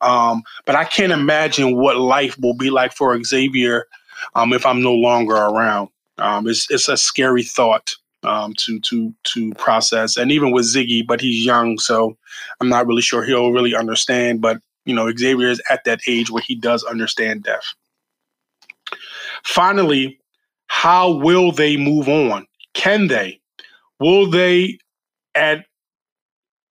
Um, 0.00 0.42
but 0.66 0.74
I 0.74 0.84
can't 0.84 1.12
imagine 1.12 1.76
what 1.76 1.96
life 1.96 2.36
will 2.38 2.54
be 2.54 2.70
like 2.70 2.92
for 2.92 3.22
Xavier 3.22 3.86
um, 4.34 4.52
if 4.52 4.66
I'm 4.66 4.82
no 4.82 4.94
longer 4.94 5.34
around. 5.34 5.88
Um, 6.18 6.46
it's 6.46 6.70
it's 6.70 6.88
a 6.88 6.96
scary 6.96 7.42
thought 7.42 7.90
um, 8.24 8.54
to 8.58 8.78
to 8.80 9.14
to 9.24 9.52
process, 9.54 10.16
and 10.16 10.30
even 10.30 10.52
with 10.52 10.66
Ziggy, 10.66 11.06
but 11.06 11.20
he's 11.20 11.44
young, 11.44 11.78
so 11.78 12.16
I'm 12.60 12.68
not 12.68 12.86
really 12.86 13.02
sure 13.02 13.24
he'll 13.24 13.52
really 13.52 13.74
understand. 13.74 14.40
But 14.40 14.58
you 14.84 14.94
know, 14.94 15.10
Xavier 15.16 15.48
is 15.48 15.62
at 15.70 15.84
that 15.84 16.00
age 16.06 16.30
where 16.30 16.42
he 16.46 16.54
does 16.54 16.84
understand 16.84 17.44
death. 17.44 17.64
Finally, 19.44 20.18
how 20.66 21.10
will 21.10 21.52
they 21.52 21.76
move 21.76 22.08
on? 22.08 22.46
Can 22.74 23.08
they? 23.08 23.40
Will 23.98 24.30
they 24.30 24.78
at 25.34 25.64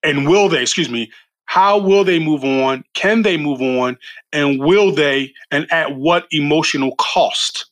and 0.04 0.28
will 0.28 0.50
they, 0.50 0.62
excuse 0.62 0.90
me, 0.90 1.12
how 1.50 1.80
will 1.80 2.04
they 2.04 2.20
move 2.20 2.44
on? 2.44 2.84
Can 2.94 3.24
they 3.24 3.36
move 3.36 3.60
on? 3.60 3.98
And 4.32 4.60
will 4.60 4.92
they, 4.94 5.34
and 5.50 5.66
at 5.72 5.96
what 5.96 6.28
emotional 6.30 6.96
cost? 6.98 7.66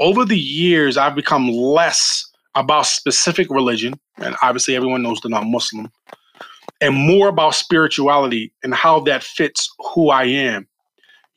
Over 0.00 0.24
the 0.24 0.36
years, 0.36 0.96
I've 0.96 1.14
become 1.14 1.48
less 1.48 2.28
about 2.56 2.86
specific 2.86 3.48
religion, 3.50 3.94
and 4.18 4.34
obviously 4.42 4.74
everyone 4.74 5.04
knows 5.04 5.20
that 5.20 5.32
I'm 5.32 5.52
Muslim, 5.52 5.92
and 6.80 6.96
more 6.96 7.28
about 7.28 7.54
spirituality 7.54 8.52
and 8.64 8.74
how 8.74 8.98
that 9.02 9.22
fits 9.22 9.72
who 9.94 10.10
I 10.10 10.24
am. 10.24 10.66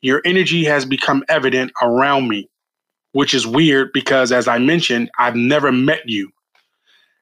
Your 0.00 0.20
energy 0.24 0.64
has 0.64 0.84
become 0.84 1.22
evident 1.28 1.70
around 1.80 2.26
me, 2.26 2.50
which 3.12 3.34
is 3.34 3.46
weird 3.46 3.92
because, 3.94 4.32
as 4.32 4.48
I 4.48 4.58
mentioned, 4.58 5.12
I've 5.20 5.36
never 5.36 5.70
met 5.70 6.00
you. 6.06 6.28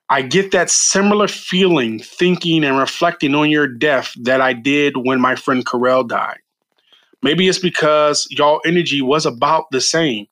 I 0.09 0.23
get 0.23 0.53
that 0.53 0.71
similar 0.71 1.27
feeling 1.27 1.99
thinking 1.99 2.65
and 2.65 2.79
reflecting 2.79 3.35
on 3.35 3.51
your 3.51 3.67
death 3.67 4.15
that 4.23 4.41
I 4.41 4.53
did 4.53 4.97
when 4.99 5.21
my 5.21 5.35
friend 5.35 5.67
Karel 5.67 6.05
died. 6.05 6.39
Maybe 7.23 7.49
it's 7.49 7.59
because 7.59 8.27
y'all 8.31 8.61
energy 8.65 9.03
was 9.03 9.27
about 9.27 9.65
the 9.73 9.81
same. 9.81 10.27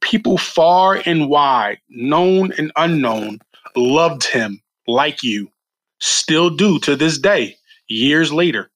People 0.00 0.38
far 0.38 1.02
and 1.06 1.28
wide, 1.28 1.78
known 1.88 2.52
and 2.52 2.70
unknown, 2.76 3.40
loved 3.74 4.24
him 4.24 4.62
like 4.86 5.24
you, 5.24 5.50
still 5.98 6.50
do 6.50 6.78
to 6.80 6.94
this 6.94 7.18
day, 7.18 7.56
years 7.88 8.32
later. 8.32 8.70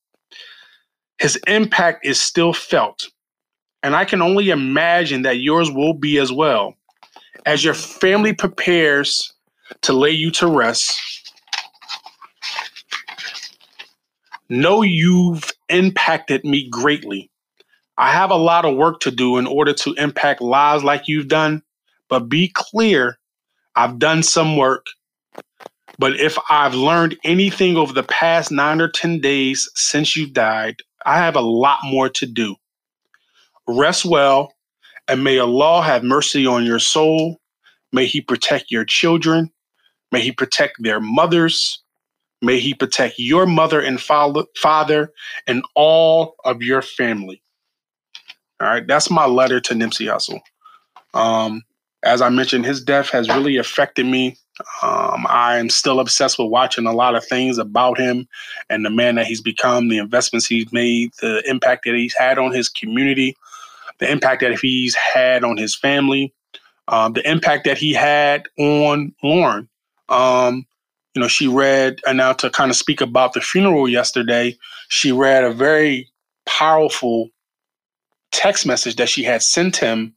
His 1.20 1.36
impact 1.46 2.04
is 2.04 2.20
still 2.20 2.52
felt, 2.52 3.08
and 3.84 3.94
I 3.94 4.04
can 4.04 4.20
only 4.20 4.50
imagine 4.50 5.22
that 5.22 5.38
yours 5.38 5.70
will 5.70 5.94
be 5.94 6.18
as 6.18 6.32
well. 6.32 6.74
As 7.46 7.64
your 7.64 7.74
family 7.74 8.32
prepares 8.32 9.32
to 9.82 9.92
lay 9.92 10.10
you 10.10 10.30
to 10.32 10.46
rest. 10.46 10.98
Know 14.48 14.82
you've 14.82 15.52
impacted 15.68 16.44
me 16.44 16.68
greatly. 16.70 17.30
I 17.98 18.12
have 18.12 18.30
a 18.30 18.36
lot 18.36 18.64
of 18.64 18.76
work 18.76 19.00
to 19.00 19.10
do 19.10 19.36
in 19.36 19.46
order 19.46 19.74
to 19.74 19.94
impact 19.94 20.40
lives 20.40 20.84
like 20.84 21.08
you've 21.08 21.28
done, 21.28 21.62
but 22.08 22.28
be 22.28 22.50
clear 22.54 23.18
I've 23.76 23.98
done 23.98 24.22
some 24.22 24.56
work. 24.56 24.86
But 25.98 26.18
if 26.18 26.38
I've 26.48 26.74
learned 26.74 27.16
anything 27.24 27.76
over 27.76 27.92
the 27.92 28.04
past 28.04 28.52
nine 28.52 28.80
or 28.80 28.88
10 28.88 29.20
days 29.20 29.68
since 29.74 30.16
you 30.16 30.30
died, 30.30 30.76
I 31.04 31.18
have 31.18 31.36
a 31.36 31.40
lot 31.40 31.78
more 31.84 32.08
to 32.08 32.26
do. 32.26 32.56
Rest 33.66 34.04
well, 34.04 34.52
and 35.08 35.24
may 35.24 35.38
Allah 35.38 35.82
have 35.82 36.04
mercy 36.04 36.46
on 36.46 36.64
your 36.64 36.78
soul 36.78 37.38
May 37.92 38.06
He 38.06 38.20
protect 38.20 38.70
your 38.70 38.84
children. 38.84 39.50
May 40.12 40.20
He 40.20 40.32
protect 40.32 40.82
their 40.82 41.00
mothers. 41.00 41.82
May 42.42 42.58
He 42.58 42.74
protect 42.74 43.18
your 43.18 43.46
mother 43.46 43.80
and 43.80 44.00
father 44.00 45.12
and 45.46 45.62
all 45.74 46.36
of 46.44 46.62
your 46.62 46.82
family. 46.82 47.42
All 48.60 48.68
right, 48.68 48.86
that's 48.86 49.10
my 49.10 49.26
letter 49.26 49.60
to 49.60 49.74
Nipsey 49.74 50.06
Hussle. 50.06 50.40
Um, 51.14 51.62
as 52.04 52.22
I 52.22 52.28
mentioned, 52.28 52.64
his 52.64 52.82
death 52.82 53.10
has 53.10 53.28
really 53.28 53.56
affected 53.56 54.06
me. 54.06 54.36
Um, 54.82 55.26
I'm 55.28 55.68
still 55.68 56.00
obsessed 56.00 56.38
with 56.38 56.48
watching 56.48 56.86
a 56.86 56.92
lot 56.92 57.14
of 57.14 57.24
things 57.24 57.58
about 57.58 57.98
him 57.98 58.28
and 58.70 58.84
the 58.84 58.90
man 58.90 59.16
that 59.16 59.26
he's 59.26 59.40
become, 59.40 59.88
the 59.88 59.98
investments 59.98 60.46
he's 60.46 60.72
made, 60.72 61.10
the 61.20 61.42
impact 61.48 61.84
that 61.84 61.94
he's 61.94 62.14
had 62.16 62.38
on 62.38 62.52
his 62.52 62.68
community, 62.68 63.36
the 63.98 64.10
impact 64.10 64.42
that 64.42 64.58
he's 64.58 64.94
had 64.94 65.44
on 65.44 65.56
his 65.56 65.74
family, 65.74 66.32
um, 66.88 67.12
the 67.12 67.28
impact 67.28 67.64
that 67.64 67.78
he 67.78 67.92
had 67.92 68.48
on 68.58 69.14
Lauren. 69.22 69.68
Um, 70.08 70.66
you 71.14 71.22
know, 71.22 71.28
she 71.28 71.48
read, 71.48 72.00
and 72.06 72.18
now 72.18 72.32
to 72.34 72.50
kind 72.50 72.70
of 72.70 72.76
speak 72.76 73.00
about 73.00 73.32
the 73.32 73.40
funeral 73.40 73.88
yesterday, 73.88 74.56
she 74.88 75.10
read 75.12 75.44
a 75.44 75.52
very 75.52 76.08
powerful 76.46 77.28
text 78.30 78.66
message 78.66 78.96
that 78.96 79.08
she 79.08 79.22
had 79.22 79.42
sent 79.42 79.76
him 79.76 80.14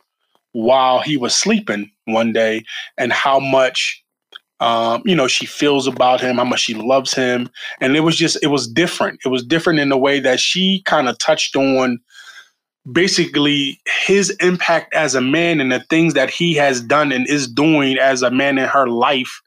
while 0.54 0.99
he 0.99 1.17
was 1.17 1.34
sleeping 1.34 1.89
one 2.06 2.34
day 2.34 2.63
and 2.97 3.12
how 3.13 3.39
much 3.39 4.04
um, 4.60 5.01
you 5.06 5.15
know 5.15 5.27
she 5.27 5.45
feels 5.45 5.88
about 5.88 6.21
him 6.21 6.36
how 6.36 6.43
much 6.43 6.60
she 6.60 6.75
loves 6.75 7.13
him 7.13 7.49
and 7.80 7.95
it 7.95 8.01
was 8.01 8.15
just 8.15 8.38
it 8.43 8.47
was 8.47 8.67
different. 8.67 9.19
It 9.25 9.30
was 9.30 9.43
different 9.43 9.80
in 9.80 9.89
the 9.89 9.97
way 9.97 10.19
that 10.19 10.39
she 10.39 10.84
kind 10.86 11.10
of 11.10 11.17
touched 11.17 11.56
on 11.56 11.99
basically 12.91 13.80
his 14.06 14.32
impact 14.39 14.93
as 14.93 15.15
a 15.15 15.21
man 15.21 15.60
and 15.60 15.71
the 15.71 15.80
things 15.89 16.13
that 16.15 16.30
he 16.30 16.56
has 16.56 16.82
done 16.82 17.12
and 17.12 17.27
is 17.27 17.47
doing 17.47 17.97
as 17.97 18.21
a 18.21 18.32
man 18.32 18.58
in 18.58 18.67
her 18.67 18.88
life 18.88 19.41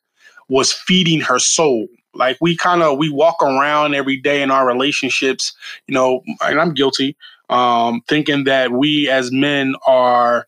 was 0.48 0.72
feeding 0.72 1.20
her 1.20 1.38
soul 1.38 1.87
like 2.14 2.37
we 2.40 2.57
kind 2.57 2.83
of 2.83 2.98
we 2.98 3.09
walk 3.11 3.42
around 3.42 3.94
every 3.94 4.16
day 4.16 4.42
in 4.42 4.50
our 4.50 4.66
relationships 4.66 5.54
you 5.87 5.94
know 5.94 6.20
and 6.42 6.61
i'm 6.61 6.74
guilty 6.74 7.16
um 7.50 8.00
thinking 8.09 8.44
that 8.44 8.72
we 8.72 9.09
as 9.09 9.33
men 9.33 9.74
are 9.87 10.46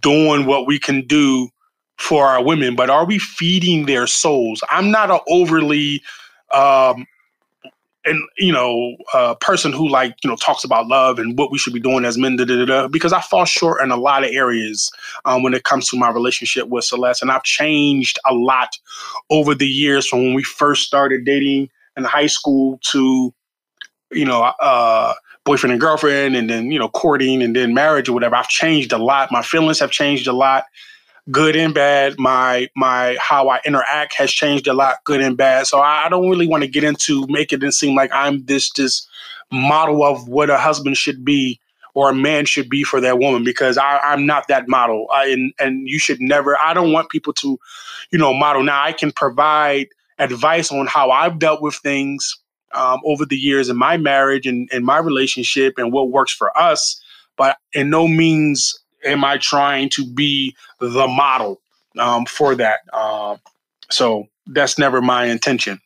doing 0.00 0.46
what 0.46 0.66
we 0.66 0.78
can 0.78 1.06
do 1.06 1.48
for 1.98 2.26
our 2.26 2.42
women, 2.42 2.76
but 2.76 2.90
are 2.90 3.06
we 3.06 3.18
feeding 3.18 3.86
their 3.86 4.06
souls? 4.06 4.62
I'm 4.70 4.90
not 4.90 5.10
an 5.10 5.20
overly 5.28 6.02
um 6.52 7.06
and 8.06 8.22
you 8.38 8.52
know, 8.52 8.96
a 9.12 9.34
person 9.36 9.72
who 9.72 9.88
like 9.88 10.16
you 10.22 10.30
know 10.30 10.36
talks 10.36 10.64
about 10.64 10.86
love 10.86 11.18
and 11.18 11.36
what 11.36 11.50
we 11.50 11.58
should 11.58 11.72
be 11.72 11.80
doing 11.80 12.04
as 12.04 12.16
men, 12.16 12.36
da, 12.36 12.44
da, 12.44 12.64
da, 12.64 12.88
because 12.88 13.12
I 13.12 13.20
fall 13.20 13.44
short 13.44 13.82
in 13.82 13.90
a 13.90 13.96
lot 13.96 14.24
of 14.24 14.30
areas 14.30 14.90
um, 15.24 15.42
when 15.42 15.52
it 15.52 15.64
comes 15.64 15.88
to 15.90 15.98
my 15.98 16.10
relationship 16.10 16.68
with 16.68 16.84
Celeste, 16.84 17.22
and 17.22 17.30
I've 17.30 17.42
changed 17.42 18.18
a 18.24 18.32
lot 18.32 18.78
over 19.28 19.54
the 19.54 19.66
years 19.66 20.06
from 20.06 20.22
when 20.22 20.34
we 20.34 20.44
first 20.44 20.86
started 20.86 21.24
dating 21.24 21.68
in 21.96 22.04
high 22.04 22.28
school 22.28 22.78
to 22.84 23.34
you 24.12 24.24
know 24.24 24.42
uh, 24.60 25.14
boyfriend 25.44 25.72
and 25.72 25.80
girlfriend 25.80 26.36
and 26.36 26.48
then 26.48 26.70
you 26.70 26.78
know 26.78 26.88
courting 26.88 27.42
and 27.42 27.56
then 27.56 27.74
marriage 27.74 28.08
or 28.08 28.12
whatever. 28.12 28.36
I've 28.36 28.48
changed 28.48 28.92
a 28.92 28.98
lot. 28.98 29.32
My 29.32 29.42
feelings 29.42 29.80
have 29.80 29.90
changed 29.90 30.28
a 30.28 30.32
lot 30.32 30.64
good 31.30 31.56
and 31.56 31.74
bad 31.74 32.14
my 32.18 32.68
my 32.76 33.16
how 33.20 33.48
i 33.48 33.60
interact 33.64 34.14
has 34.14 34.30
changed 34.30 34.66
a 34.66 34.72
lot 34.72 35.02
good 35.04 35.20
and 35.20 35.36
bad 35.36 35.66
so 35.66 35.78
i, 35.78 36.06
I 36.06 36.08
don't 36.08 36.28
really 36.28 36.46
want 36.46 36.62
to 36.62 36.68
get 36.68 36.84
into 36.84 37.26
making 37.28 37.60
it 37.60 37.64
and 37.64 37.74
seem 37.74 37.96
like 37.96 38.10
i'm 38.12 38.44
this 38.44 38.70
this 38.72 39.06
model 39.50 40.04
of 40.04 40.28
what 40.28 40.50
a 40.50 40.58
husband 40.58 40.96
should 40.96 41.24
be 41.24 41.60
or 41.94 42.10
a 42.10 42.14
man 42.14 42.44
should 42.44 42.68
be 42.68 42.84
for 42.84 43.00
that 43.00 43.18
woman 43.18 43.44
because 43.44 43.78
I, 43.78 43.98
i'm 43.98 44.26
not 44.26 44.48
that 44.48 44.68
model 44.68 45.06
I, 45.12 45.26
and 45.28 45.52
and 45.58 45.88
you 45.88 45.98
should 45.98 46.20
never 46.20 46.56
i 46.58 46.72
don't 46.74 46.92
want 46.92 47.10
people 47.10 47.32
to 47.34 47.58
you 48.10 48.18
know 48.18 48.32
model 48.32 48.62
now 48.62 48.82
i 48.82 48.92
can 48.92 49.12
provide 49.12 49.88
advice 50.18 50.70
on 50.70 50.86
how 50.86 51.10
i've 51.10 51.38
dealt 51.38 51.60
with 51.60 51.74
things 51.74 52.36
um, 52.76 53.00
over 53.04 53.24
the 53.24 53.36
years 53.36 53.68
in 53.68 53.76
my 53.76 53.96
marriage 53.96 54.46
and, 54.46 54.70
in 54.72 54.84
my 54.84 54.98
relationship 54.98 55.74
and 55.78 55.92
what 55.92 56.10
works 56.10 56.32
for 56.32 56.56
us. 56.56 57.00
But 57.36 57.56
in 57.72 57.90
no 57.90 58.06
means 58.06 58.78
am 59.06 59.24
I 59.24 59.38
trying 59.38 59.88
to 59.90 60.06
be 60.06 60.56
the 60.80 61.06
model 61.08 61.60
um, 61.98 62.26
for 62.26 62.54
that. 62.54 62.80
Uh, 62.92 63.36
so 63.90 64.28
that's 64.46 64.78
never 64.78 65.00
my 65.00 65.26
intention. 65.26 65.80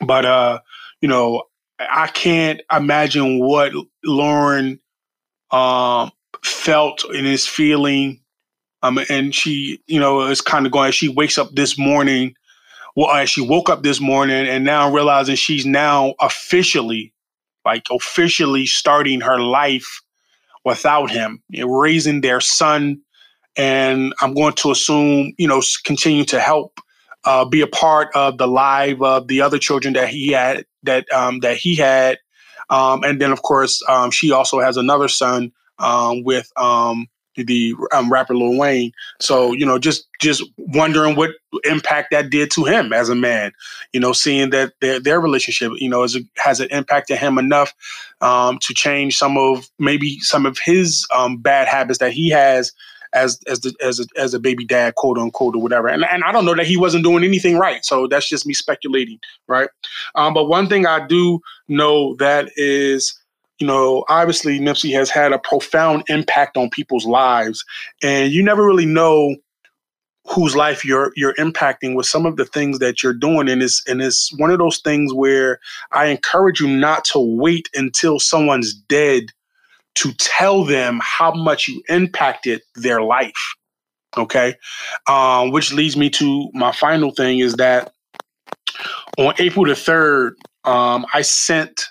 But, 0.00 0.24
uh, 0.24 0.60
you 1.00 1.08
know, 1.08 1.44
I 1.78 2.08
can't 2.08 2.60
imagine 2.72 3.38
what 3.38 3.72
Lauren 4.04 4.80
um, 5.50 6.10
felt 6.44 7.04
and 7.04 7.26
is 7.26 7.46
feeling. 7.46 8.20
Um, 8.82 8.98
and 9.08 9.34
she, 9.34 9.80
you 9.86 9.98
know, 9.98 10.22
is 10.22 10.40
kind 10.40 10.66
of 10.66 10.72
going, 10.72 10.92
she 10.92 11.08
wakes 11.08 11.38
up 11.38 11.50
this 11.52 11.78
morning 11.78 12.34
well, 12.98 13.10
uh, 13.10 13.26
she 13.26 13.40
woke 13.40 13.70
up 13.70 13.84
this 13.84 14.00
morning 14.00 14.48
and 14.48 14.64
now 14.64 14.92
realizing 14.92 15.36
she's 15.36 15.64
now 15.64 16.14
officially, 16.20 17.12
like 17.64 17.84
officially 17.92 18.66
starting 18.66 19.20
her 19.20 19.38
life 19.38 20.02
without 20.68 21.10
him, 21.10 21.42
you 21.48 21.66
know, 21.66 21.72
raising 21.72 22.20
their 22.20 22.40
son. 22.40 23.00
And 23.56 24.14
I'm 24.20 24.34
going 24.34 24.52
to 24.54 24.70
assume, 24.70 25.32
you 25.38 25.48
know, 25.48 25.62
continue 25.84 26.24
to 26.26 26.38
help 26.38 26.78
uh, 27.24 27.44
be 27.44 27.62
a 27.62 27.66
part 27.66 28.08
of 28.14 28.38
the 28.38 28.46
life 28.46 29.00
of 29.00 29.26
the 29.28 29.40
other 29.40 29.58
children 29.58 29.94
that 29.94 30.08
he 30.08 30.32
had 30.32 30.64
that 30.84 31.10
um, 31.12 31.40
that 31.40 31.56
he 31.56 31.74
had, 31.74 32.18
um, 32.70 33.02
and 33.02 33.20
then 33.20 33.32
of 33.32 33.42
course 33.42 33.82
um, 33.88 34.10
she 34.10 34.30
also 34.30 34.60
has 34.60 34.76
another 34.76 35.08
son 35.08 35.50
um, 35.78 36.22
with 36.22 36.50
um, 36.56 37.06
the 37.44 37.74
um, 37.92 38.10
rapper 38.12 38.34
Lil 38.34 38.58
Wayne. 38.58 38.92
So 39.20 39.52
you 39.52 39.66
know, 39.66 39.78
just 39.78 40.06
just 40.20 40.42
wondering 40.56 41.16
what 41.16 41.30
impact 41.64 42.10
that 42.10 42.30
did 42.30 42.50
to 42.52 42.64
him 42.64 42.92
as 42.92 43.08
a 43.08 43.14
man. 43.14 43.52
You 43.92 44.00
know, 44.00 44.12
seeing 44.12 44.50
that 44.50 44.74
their 44.80 45.00
their 45.00 45.20
relationship, 45.20 45.72
you 45.76 45.88
know, 45.88 46.04
a, 46.04 46.08
has 46.36 46.60
it 46.60 46.70
impacted 46.70 47.18
him 47.18 47.38
enough 47.38 47.74
um, 48.20 48.58
to 48.62 48.74
change 48.74 49.16
some 49.16 49.36
of 49.36 49.68
maybe 49.78 50.18
some 50.20 50.46
of 50.46 50.58
his 50.58 51.06
um, 51.14 51.38
bad 51.38 51.68
habits 51.68 51.98
that 51.98 52.12
he 52.12 52.30
has 52.30 52.72
as 53.12 53.40
as 53.46 53.60
the, 53.60 53.74
as 53.82 54.00
a, 54.00 54.04
as 54.16 54.34
a 54.34 54.38
baby 54.38 54.64
dad, 54.64 54.94
quote 54.94 55.18
unquote, 55.18 55.54
or 55.54 55.62
whatever. 55.62 55.88
And 55.88 56.04
and 56.04 56.24
I 56.24 56.32
don't 56.32 56.44
know 56.44 56.54
that 56.54 56.66
he 56.66 56.76
wasn't 56.76 57.04
doing 57.04 57.24
anything 57.24 57.58
right. 57.58 57.84
So 57.84 58.06
that's 58.06 58.28
just 58.28 58.46
me 58.46 58.54
speculating, 58.54 59.18
right? 59.46 59.70
Um, 60.14 60.34
but 60.34 60.48
one 60.48 60.68
thing 60.68 60.86
I 60.86 61.06
do 61.06 61.40
know 61.68 62.14
that 62.16 62.50
is 62.56 63.17
you 63.58 63.66
know, 63.66 64.04
obviously 64.08 64.58
Nipsey 64.60 64.92
has 64.94 65.10
had 65.10 65.32
a 65.32 65.38
profound 65.38 66.04
impact 66.08 66.56
on 66.56 66.70
people's 66.70 67.06
lives, 67.06 67.64
and 68.02 68.32
you 68.32 68.42
never 68.42 68.64
really 68.64 68.86
know 68.86 69.36
whose 70.26 70.54
life 70.54 70.84
you're 70.84 71.12
you're 71.16 71.34
impacting 71.34 71.94
with 71.94 72.06
some 72.06 72.26
of 72.26 72.36
the 72.36 72.44
things 72.44 72.78
that 72.80 73.02
you're 73.02 73.14
doing 73.14 73.48
and 73.48 73.62
it's 73.62 73.82
and 73.88 74.02
it's 74.02 74.30
one 74.36 74.50
of 74.50 74.58
those 74.58 74.78
things 74.80 75.14
where 75.14 75.58
I 75.92 76.06
encourage 76.06 76.60
you 76.60 76.68
not 76.68 77.06
to 77.06 77.18
wait 77.18 77.70
until 77.74 78.20
someone's 78.20 78.74
dead 78.74 79.30
to 79.94 80.12
tell 80.18 80.64
them 80.64 81.00
how 81.02 81.32
much 81.32 81.66
you 81.66 81.82
impacted 81.88 82.60
their 82.74 83.00
life 83.00 83.54
okay? 84.16 84.54
Um, 85.06 85.50
which 85.50 85.72
leads 85.72 85.96
me 85.96 86.10
to 86.10 86.50
my 86.54 86.72
final 86.72 87.10
thing 87.10 87.40
is 87.40 87.54
that 87.54 87.92
on 89.18 89.34
April 89.38 89.66
the 89.66 89.72
3rd 89.72 90.32
um, 90.64 91.06
I 91.12 91.22
sent 91.22 91.86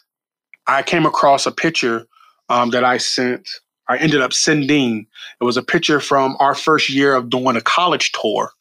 I 0.67 0.83
came 0.83 1.05
across 1.05 1.45
a 1.45 1.51
picture 1.51 2.05
um, 2.49 2.71
that 2.71 2.83
I 2.83 2.97
sent. 2.97 3.47
I 3.89 3.97
ended 3.97 4.21
up 4.21 4.33
sending. 4.33 5.07
It 5.39 5.43
was 5.43 5.57
a 5.57 5.63
picture 5.63 5.99
from 5.99 6.35
our 6.39 6.55
first 6.55 6.89
year 6.89 7.15
of 7.15 7.29
doing 7.29 7.55
a 7.55 7.61
college 7.61 8.11
tour. 8.11 8.51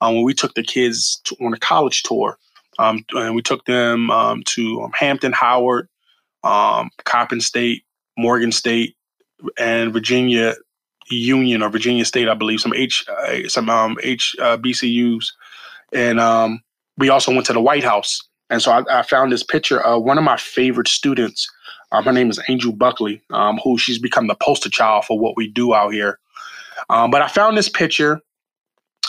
Um, 0.00 0.16
when 0.16 0.24
we 0.24 0.34
took 0.34 0.54
the 0.54 0.62
kids 0.62 1.20
to, 1.24 1.36
on 1.40 1.54
a 1.54 1.58
college 1.58 2.02
tour, 2.02 2.36
um, 2.78 3.04
and 3.12 3.36
we 3.36 3.42
took 3.42 3.64
them 3.64 4.10
um, 4.10 4.42
to 4.46 4.82
um, 4.82 4.92
Hampton, 4.92 5.32
Howard, 5.32 5.88
um, 6.42 6.90
Coppin 7.04 7.40
State, 7.40 7.84
Morgan 8.18 8.52
State, 8.52 8.96
and 9.56 9.92
Virginia 9.92 10.54
Union 11.08 11.62
or 11.62 11.70
Virginia 11.70 12.04
State, 12.04 12.28
I 12.28 12.34
believe, 12.34 12.60
some 12.60 12.74
H 12.74 13.04
uh, 13.08 13.48
some 13.48 13.70
um, 13.70 13.96
HBCUs, 14.02 15.26
uh, 15.94 15.96
and 15.96 16.60
we 16.98 17.08
also 17.08 17.32
went 17.32 17.46
to 17.46 17.52
the 17.52 17.60
White 17.60 17.84
House 17.84 18.20
and 18.50 18.60
so 18.60 18.72
I, 18.72 19.00
I, 19.00 19.02
found 19.02 19.32
this 19.32 19.42
picture 19.42 19.80
of 19.80 20.02
one 20.02 20.18
of 20.18 20.24
my 20.24 20.36
favorite 20.36 20.88
students. 20.88 21.50
Um, 21.92 22.04
her 22.04 22.12
name 22.12 22.30
is 22.30 22.40
Angel 22.48 22.72
Buckley, 22.72 23.22
um, 23.30 23.58
who 23.62 23.78
she's 23.78 23.98
become 23.98 24.26
the 24.26 24.34
poster 24.34 24.68
child 24.68 25.04
for 25.04 25.18
what 25.18 25.36
we 25.36 25.48
do 25.48 25.74
out 25.74 25.92
here. 25.92 26.18
Um, 26.90 27.10
but 27.10 27.22
I 27.22 27.28
found 27.28 27.56
this 27.56 27.68
picture 27.68 28.20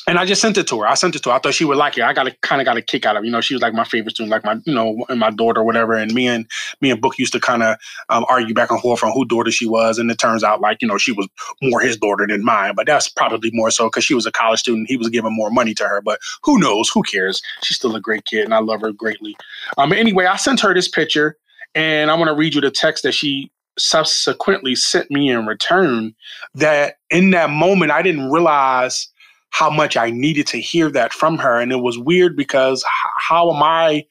and 0.08 0.20
I 0.20 0.26
just 0.26 0.42
sent 0.42 0.58
it 0.58 0.68
to 0.68 0.80
her. 0.80 0.88
I 0.88 0.94
sent 0.94 1.16
it 1.16 1.24
to 1.24 1.30
her. 1.30 1.36
I 1.36 1.40
thought 1.40 1.54
she 1.54 1.66
would 1.66 1.78
like 1.78 1.98
it. 1.98 2.04
I 2.04 2.14
got 2.14 2.28
a 2.28 2.36
kind 2.42 2.62
of 2.62 2.66
got 2.66 2.78
a 2.78 2.82
kick 2.82 3.06
out 3.06 3.18
of 3.18 3.24
it. 3.24 3.26
You 3.26 3.32
know, 3.32 3.42
she 3.42 3.56
was 3.56 3.62
like 3.62 3.74
my 3.74 3.84
favorite 3.84 4.12
student, 4.12 4.32
like 4.32 4.44
my, 4.44 4.58
you 4.66 4.74
know, 4.74 5.04
and 5.10 5.20
my 5.20 5.32
daughter 5.32 5.64
whatever. 5.64 5.94
And 5.94 6.14
me 6.14 6.28
and 6.28 6.46
me 6.82 6.92
and 6.92 7.02
Book 7.02 7.18
used 7.18 7.34
to 7.34 7.40
kind 7.40 7.64
of 7.64 7.78
um, 8.10 8.26
argue 8.30 8.54
back 8.54 8.70
and 8.70 8.80
forth 8.82 9.04
on 9.04 9.12
who 9.14 9.26
daughter 9.26 9.52
she 9.52 9.68
was. 9.68 9.98
And 9.98 10.10
it 10.12 10.20
turns 10.20 10.44
out 10.44 10.62
like, 10.62 10.82
you 10.82 10.88
know, 10.88 10.98
she 10.98 11.12
was 11.12 11.28
more 11.62 11.82
his 11.82 11.98
daughter 11.98 12.28
than 12.28 12.44
mine. 12.44 12.74
But 12.76 12.86
that's 12.86 13.10
probably 13.10 13.50
more 13.54 13.72
so 13.72 13.88
because 13.88 14.04
she 14.04 14.14
was 14.14 14.26
a 14.26 14.32
college 14.32 14.60
student. 14.60 14.90
He 14.90 14.98
was 14.98 15.10
giving 15.10 15.36
more 15.36 15.50
money 15.50 15.74
to 15.76 15.84
her. 15.84 16.02
But 16.02 16.20
who 16.44 16.60
knows? 16.60 16.90
Who 16.90 17.02
cares? 17.04 17.42
She's 17.64 17.78
still 17.78 17.96
a 17.96 18.02
great 18.02 18.26
kid 18.26 18.46
and 18.46 18.54
I 18.54 18.60
love 18.60 18.82
her 18.82 18.92
greatly. 18.92 19.36
Um, 19.78 19.92
anyway, 19.92 20.26
I 20.26 20.36
sent 20.36 20.60
her 20.62 20.74
this 20.74 20.88
picture 20.88 21.38
and 21.74 22.12
I 22.12 22.16
want 22.16 22.30
to 22.30 22.36
read 22.36 22.54
you 22.54 22.62
the 22.62 22.72
text 22.72 23.04
that 23.04 23.14
she 23.14 23.52
subsequently 23.78 24.76
sent 24.76 25.12
me 25.12 25.30
in 25.30 25.46
return 25.46 26.16
that 26.54 26.96
in 27.10 27.32
that 27.32 27.50
moment 27.50 27.92
I 27.92 28.02
didn't 28.02 28.32
realize 28.32 29.10
how 29.56 29.70
much 29.70 29.96
I 29.96 30.10
needed 30.10 30.48
to 30.48 30.58
hear 30.58 30.92
that 30.92 31.14
from 31.14 31.38
her. 31.38 31.62
And 31.62 31.72
it 31.72 31.78
was 31.78 31.98
weird 31.98 32.36
because 32.36 32.84
how 33.18 33.56
am 33.56 33.64
I 33.64 34.06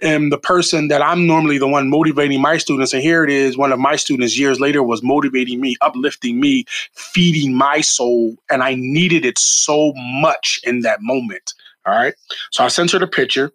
am 0.00 0.30
the 0.30 0.38
person 0.38 0.88
that 0.88 1.00
I'm 1.00 1.24
normally 1.24 1.56
the 1.56 1.68
one 1.68 1.88
motivating 1.88 2.40
my 2.40 2.56
students. 2.56 2.92
And 2.92 3.00
here 3.00 3.22
it 3.22 3.30
is, 3.30 3.56
one 3.56 3.70
of 3.70 3.78
my 3.78 3.94
students 3.94 4.36
years 4.36 4.58
later 4.58 4.82
was 4.82 5.00
motivating 5.00 5.60
me, 5.60 5.76
uplifting 5.82 6.40
me, 6.40 6.64
feeding 6.96 7.54
my 7.54 7.80
soul. 7.80 8.34
And 8.50 8.64
I 8.64 8.74
needed 8.74 9.24
it 9.24 9.38
so 9.38 9.92
much 9.94 10.58
in 10.64 10.80
that 10.80 10.98
moment. 11.00 11.54
All 11.86 11.94
right. 11.94 12.14
So 12.50 12.64
I 12.64 12.68
sent 12.68 12.90
her 12.90 12.98
the 12.98 13.06
picture 13.06 13.52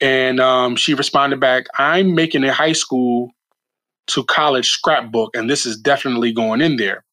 and 0.00 0.40
um, 0.40 0.74
she 0.74 0.94
responded 0.94 1.38
back, 1.38 1.66
I'm 1.76 2.14
making 2.14 2.44
a 2.44 2.52
high 2.52 2.72
school 2.72 3.30
to 4.06 4.24
college 4.24 4.68
scrapbook, 4.68 5.36
and 5.36 5.50
this 5.50 5.66
is 5.66 5.76
definitely 5.76 6.32
going 6.32 6.62
in 6.62 6.76
there. 6.76 7.04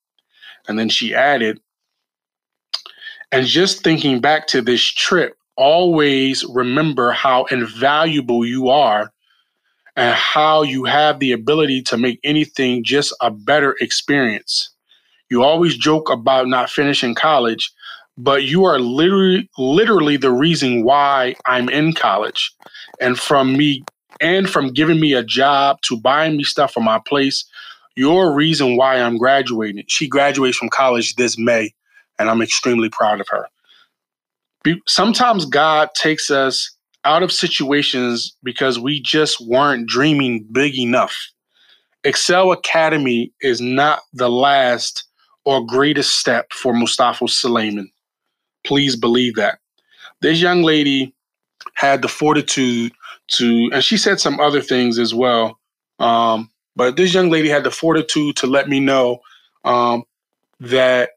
And 0.69 0.79
then 0.79 0.87
she 0.87 1.13
added, 1.13 1.59
and 3.33 3.47
just 3.47 3.83
thinking 3.83 4.21
back 4.21 4.45
to 4.47 4.61
this 4.61 4.83
trip, 4.83 5.35
always 5.57 6.45
remember 6.45 7.11
how 7.11 7.45
invaluable 7.45 8.45
you 8.45 8.69
are 8.69 9.11
and 9.95 10.13
how 10.15 10.61
you 10.61 10.83
have 10.83 11.19
the 11.19 11.31
ability 11.31 11.81
to 11.81 11.97
make 11.97 12.19
anything 12.23 12.83
just 12.83 13.11
a 13.21 13.31
better 13.31 13.75
experience. 13.81 14.69
You 15.31 15.41
always 15.41 15.75
joke 15.75 16.11
about 16.11 16.47
not 16.47 16.69
finishing 16.69 17.15
college, 17.15 17.71
but 18.19 18.43
you 18.43 18.65
are 18.65 18.79
literally 18.79 19.49
literally 19.57 20.17
the 20.17 20.31
reason 20.31 20.83
why 20.83 21.33
I'm 21.47 21.69
in 21.69 21.93
college. 21.93 22.51
And 23.01 23.17
from 23.17 23.57
me 23.57 23.83
and 24.21 24.47
from 24.47 24.73
giving 24.73 24.99
me 24.99 25.13
a 25.13 25.23
job 25.23 25.81
to 25.87 25.99
buying 25.99 26.37
me 26.37 26.43
stuff 26.43 26.71
for 26.71 26.81
my 26.81 26.99
place, 27.03 27.45
you're 27.95 28.31
reason 28.31 28.77
why 28.77 28.99
I'm 28.99 29.17
graduating. 29.17 29.85
She 29.87 30.07
graduates 30.07 30.57
from 30.57 30.69
college 30.69 31.15
this 31.15 31.35
May, 31.35 31.73
and 32.23 32.31
I'm 32.31 32.41
extremely 32.41 32.89
proud 32.89 33.21
of 33.21 33.27
her 33.29 33.47
sometimes 34.87 35.45
God 35.45 35.89
takes 35.95 36.31
us 36.31 36.71
out 37.05 37.23
of 37.23 37.31
situations 37.31 38.35
because 38.43 38.79
we 38.79 39.01
just 39.01 39.41
weren't 39.41 39.87
dreaming 39.87 40.45
big 40.51 40.77
enough. 40.77 41.15
Excel 42.03 42.51
Academy 42.51 43.31
is 43.41 43.61
not 43.61 44.01
the 44.13 44.29
last 44.29 45.05
or 45.45 45.65
greatest 45.65 46.19
step 46.19 46.51
for 46.53 46.73
Mustafa 46.73 47.27
Suleiman. 47.27 47.89
Please 48.63 48.95
believe 48.95 49.35
that. 49.35 49.59
This 50.21 50.39
young 50.41 50.63
lady 50.63 51.13
had 51.73 52.01
the 52.01 52.07
fortitude 52.07 52.93
to, 53.27 53.69
and 53.73 53.83
she 53.83 53.97
said 53.97 54.19
some 54.19 54.39
other 54.39 54.61
things 54.61 54.97
as 54.97 55.13
well. 55.13 55.59
Um, 55.99 56.49
but 56.75 56.95
this 56.95 57.13
young 57.13 57.29
lady 57.29 57.49
had 57.49 57.65
the 57.65 57.71
fortitude 57.71 58.37
to 58.37 58.47
let 58.47 58.69
me 58.69 58.79
know 58.79 59.19
um, 59.65 60.03
that 60.61 61.11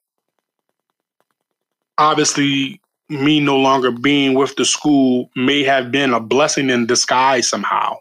obviously 1.99 2.81
me 3.09 3.41
no 3.41 3.57
longer 3.57 3.91
being 3.91 4.35
with 4.35 4.57
the 4.57 4.65
school 4.65 5.31
may 5.37 5.63
have 5.63 5.93
been 5.93 6.13
a 6.13 6.21
blessing 6.21 6.71
in 6.71 6.87
disguise 6.87 7.49
somehow. 7.49 7.97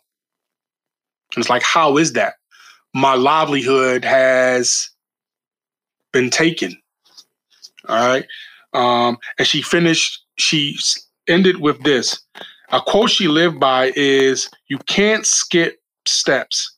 It's 1.38 1.50
like, 1.50 1.64
how 1.64 1.98
is 1.98 2.14
that? 2.14 2.36
My 2.94 3.14
livelihood 3.14 4.06
has 4.06 4.90
been 6.14 6.30
taken. 6.30 6.76
All 7.88 8.08
right. 8.08 8.26
Um, 8.74 9.18
and 9.38 9.48
she 9.48 9.62
finished, 9.62 10.24
she 10.38 10.78
ended 11.28 11.62
with 11.62 11.82
this. 11.84 12.20
A 12.72 12.82
quote 12.82 13.10
she 13.10 13.28
lived 13.28 13.60
by 13.60 13.92
is 13.96 14.50
You 14.68 14.80
can't 14.88 15.26
skip 15.26 15.80
steps 16.06 16.75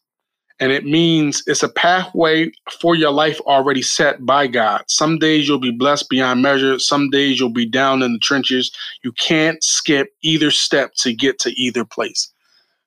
and 0.60 0.72
it 0.72 0.86
means 0.86 1.44
it's 1.46 1.64
a 1.64 1.70
pathway 1.70 2.52
for 2.82 2.96
your 2.96 3.12
life 3.12 3.40
already 3.42 3.82
set 3.82 4.26
by 4.26 4.48
God. 4.48 4.84
Some 4.88 5.20
days 5.20 5.48
you'll 5.48 5.60
be 5.60 5.72
blessed 5.72 6.10
beyond 6.10 6.42
measure, 6.42 6.80
some 6.80 7.10
days 7.10 7.40
you'll 7.40 7.50
be 7.50 7.66
down 7.66 8.02
in 8.02 8.14
the 8.14 8.20
trenches. 8.20 8.72
You 9.04 9.12
can't 9.14 9.64
skip 9.64 10.10
either 10.24 10.50
step 10.50 10.94
to 10.98 11.14
get 11.14 11.40
to 11.40 11.52
either 11.52 11.86
place. 11.86 12.32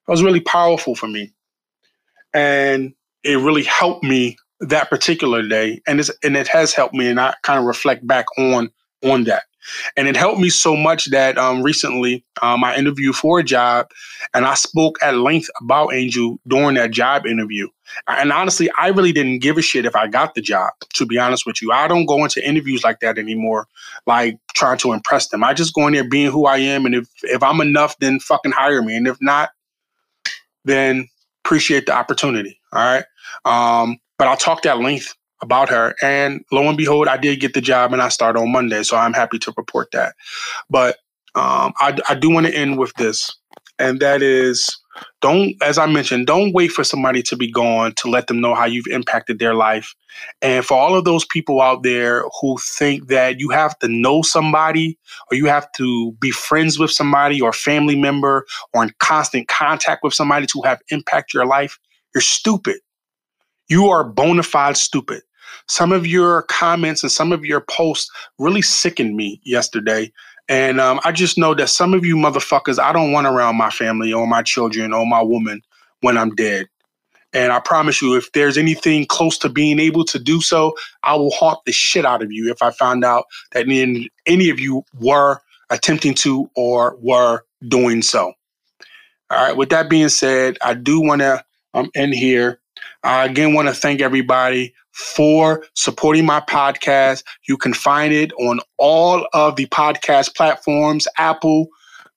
It 0.07 0.11
was 0.11 0.23
really 0.23 0.41
powerful 0.41 0.95
for 0.95 1.07
me. 1.07 1.31
And 2.33 2.93
it 3.23 3.37
really 3.37 3.63
helped 3.63 4.03
me 4.03 4.37
that 4.59 4.89
particular 4.89 5.47
day. 5.47 5.81
And, 5.87 5.99
it's, 5.99 6.11
and 6.23 6.35
it 6.35 6.47
has 6.47 6.73
helped 6.73 6.93
me, 6.93 7.07
and 7.07 7.19
I 7.19 7.33
kind 7.43 7.59
of 7.59 7.65
reflect 7.65 8.05
back 8.05 8.25
on 8.37 8.69
on 9.03 9.23
that. 9.23 9.43
And 9.97 10.07
it 10.07 10.15
helped 10.15 10.39
me 10.39 10.49
so 10.49 10.75
much 10.75 11.09
that 11.11 11.37
um, 11.37 11.61
recently 11.61 12.23
um, 12.41 12.63
I 12.63 12.75
interviewed 12.75 13.15
for 13.15 13.39
a 13.39 13.43
job 13.43 13.87
and 14.33 14.45
I 14.45 14.55
spoke 14.55 14.97
at 15.01 15.17
length 15.17 15.49
about 15.61 15.93
Angel 15.93 16.39
during 16.47 16.75
that 16.75 16.91
job 16.91 17.25
interview. 17.25 17.67
And 18.07 18.31
honestly, 18.31 18.69
I 18.77 18.87
really 18.87 19.11
didn't 19.11 19.39
give 19.39 19.57
a 19.57 19.61
shit 19.61 19.85
if 19.85 19.95
I 19.95 20.07
got 20.07 20.33
the 20.33 20.41
job, 20.41 20.71
to 20.93 21.05
be 21.05 21.17
honest 21.17 21.45
with 21.45 21.61
you. 21.61 21.71
I 21.71 21.87
don't 21.87 22.05
go 22.05 22.23
into 22.23 22.45
interviews 22.47 22.83
like 22.83 22.99
that 23.01 23.17
anymore, 23.17 23.67
like 24.07 24.37
trying 24.55 24.77
to 24.79 24.93
impress 24.93 25.27
them. 25.27 25.43
I 25.43 25.53
just 25.53 25.73
go 25.73 25.87
in 25.87 25.93
there 25.93 26.07
being 26.07 26.31
who 26.31 26.45
I 26.45 26.57
am. 26.57 26.85
And 26.85 26.95
if, 26.95 27.07
if 27.23 27.43
I'm 27.43 27.59
enough, 27.59 27.97
then 27.99 28.19
fucking 28.19 28.53
hire 28.53 28.81
me. 28.81 28.95
And 28.95 29.07
if 29.07 29.17
not, 29.21 29.49
then 30.63 31.07
appreciate 31.43 31.85
the 31.85 31.93
opportunity. 31.93 32.59
All 32.71 32.81
right. 32.81 33.05
Um, 33.45 33.97
but 34.17 34.27
I 34.27 34.35
talked 34.35 34.65
at 34.65 34.79
length 34.79 35.15
about 35.41 35.69
her. 35.69 35.95
And 36.01 36.43
lo 36.51 36.67
and 36.67 36.77
behold, 36.77 37.07
I 37.07 37.17
did 37.17 37.39
get 37.39 37.53
the 37.53 37.61
job 37.61 37.93
and 37.93 38.01
I 38.01 38.09
start 38.09 38.37
on 38.37 38.51
Monday. 38.51 38.83
So 38.83 38.97
I'm 38.97 39.13
happy 39.13 39.39
to 39.39 39.53
report 39.57 39.89
that. 39.91 40.15
But 40.69 40.97
um, 41.35 41.73
I, 41.79 41.97
I 42.09 42.15
do 42.15 42.29
want 42.29 42.47
to 42.47 42.55
end 42.55 42.77
with 42.77 42.93
this. 42.95 43.35
And 43.79 43.99
that 43.99 44.21
is 44.21 44.69
don't, 45.21 45.55
as 45.63 45.77
I 45.77 45.85
mentioned, 45.85 46.27
don't 46.27 46.53
wait 46.53 46.69
for 46.71 46.83
somebody 46.83 47.23
to 47.23 47.35
be 47.35 47.49
gone 47.49 47.93
to 47.97 48.09
let 48.09 48.27
them 48.27 48.41
know 48.41 48.53
how 48.53 48.65
you've 48.65 48.87
impacted 48.87 49.39
their 49.39 49.53
life. 49.53 49.95
And 50.41 50.65
for 50.65 50.77
all 50.77 50.95
of 50.95 51.05
those 51.05 51.25
people 51.25 51.61
out 51.61 51.83
there 51.83 52.23
who 52.39 52.57
think 52.59 53.07
that 53.07 53.39
you 53.39 53.49
have 53.49 53.77
to 53.79 53.87
know 53.87 54.21
somebody 54.21 54.99
or 55.31 55.37
you 55.37 55.45
have 55.47 55.71
to 55.73 56.11
be 56.13 56.31
friends 56.31 56.77
with 56.77 56.91
somebody 56.91 57.39
or 57.41 57.53
family 57.53 57.95
member 57.95 58.45
or 58.73 58.83
in 58.83 58.91
constant 58.99 59.47
contact 59.47 60.03
with 60.03 60.13
somebody 60.13 60.45
to 60.47 60.61
have 60.65 60.81
impact 60.89 61.33
your 61.33 61.45
life, 61.45 61.79
you're 62.13 62.21
stupid. 62.21 62.77
You 63.69 63.87
are 63.89 64.03
bona 64.03 64.43
fide 64.43 64.77
stupid. 64.77 65.21
Some 65.67 65.91
of 65.91 66.05
your 66.07 66.43
comments 66.43 67.03
and 67.03 67.11
some 67.11 67.31
of 67.31 67.45
your 67.45 67.61
posts 67.61 68.09
really 68.39 68.61
sickened 68.61 69.15
me 69.15 69.41
yesterday. 69.43 70.11
And 70.49 70.81
um, 70.81 70.99
I 71.05 71.11
just 71.11 71.37
know 71.37 71.53
that 71.55 71.69
some 71.69 71.93
of 71.93 72.05
you 72.05 72.15
motherfuckers, 72.15 72.79
I 72.79 72.91
don't 72.91 73.11
want 73.11 73.27
around 73.27 73.55
my 73.55 73.69
family 73.69 74.11
or 74.11 74.27
my 74.27 74.41
children 74.41 74.93
or 74.93 75.05
my 75.05 75.21
woman 75.21 75.61
when 76.01 76.17
I'm 76.17 76.35
dead. 76.35 76.67
And 77.33 77.53
I 77.53 77.59
promise 77.59 78.01
you, 78.01 78.17
if 78.17 78.31
there's 78.33 78.57
anything 78.57 79.05
close 79.05 79.37
to 79.37 79.49
being 79.49 79.79
able 79.79 80.03
to 80.05 80.19
do 80.19 80.41
so, 80.41 80.75
I 81.03 81.15
will 81.15 81.31
haunt 81.31 81.59
the 81.65 81.71
shit 81.71 82.05
out 82.05 82.21
of 82.21 82.31
you 82.31 82.51
if 82.51 82.61
I 82.61 82.71
found 82.71 83.05
out 83.05 83.25
that 83.53 83.67
any 84.25 84.49
of 84.49 84.59
you 84.59 84.83
were 84.99 85.39
attempting 85.69 86.13
to 86.15 86.49
or 86.55 86.97
were 86.99 87.43
doing 87.67 88.01
so. 88.01 88.33
All 89.29 89.37
right. 89.47 89.55
With 89.55 89.69
that 89.69 89.89
being 89.89 90.09
said, 90.09 90.57
I 90.61 90.73
do 90.73 90.99
want 90.99 91.21
to 91.21 91.41
um, 91.73 91.89
end 91.95 92.13
here. 92.13 92.59
I 93.03 93.25
again 93.25 93.53
want 93.53 93.67
to 93.67 93.73
thank 93.73 94.01
everybody 94.01 94.73
for 94.91 95.65
supporting 95.75 96.25
my 96.25 96.41
podcast. 96.41 97.23
You 97.47 97.57
can 97.57 97.73
find 97.73 98.13
it 98.13 98.31
on 98.33 98.59
all 98.77 99.27
of 99.33 99.55
the 99.55 99.65
podcast 99.67 100.35
platforms 100.35 101.07
Apple, 101.17 101.67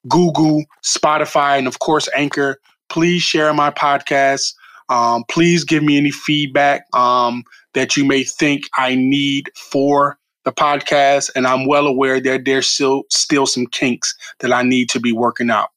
Google, 0.09 0.65
Spotify, 0.85 1.59
and 1.59 1.67
of 1.67 1.79
course, 1.79 2.09
Anchor. 2.15 2.59
Please 2.89 3.23
share 3.23 3.53
my 3.55 3.71
podcast. 3.71 4.55
Um, 4.91 5.25
please 5.31 5.65
give 5.65 5.83
me 5.83 5.97
any 5.97 6.11
feedback 6.11 6.85
um, 6.93 7.45
that 7.73 7.97
you 7.97 8.05
may 8.05 8.23
think 8.23 8.65
I 8.77 8.95
need 8.95 9.51
for 9.57 10.19
the 10.45 10.53
podcast. 10.53 11.31
And 11.35 11.47
I'm 11.47 11.67
well 11.67 11.87
aware 11.87 12.21
that 12.21 12.45
there's 12.45 12.69
still 12.69 13.05
still 13.11 13.47
some 13.47 13.67
kinks 13.67 14.15
that 14.41 14.53
I 14.53 14.63
need 14.63 14.91
to 14.91 15.01
be 15.01 15.13
working 15.13 15.51
out. 15.51 15.71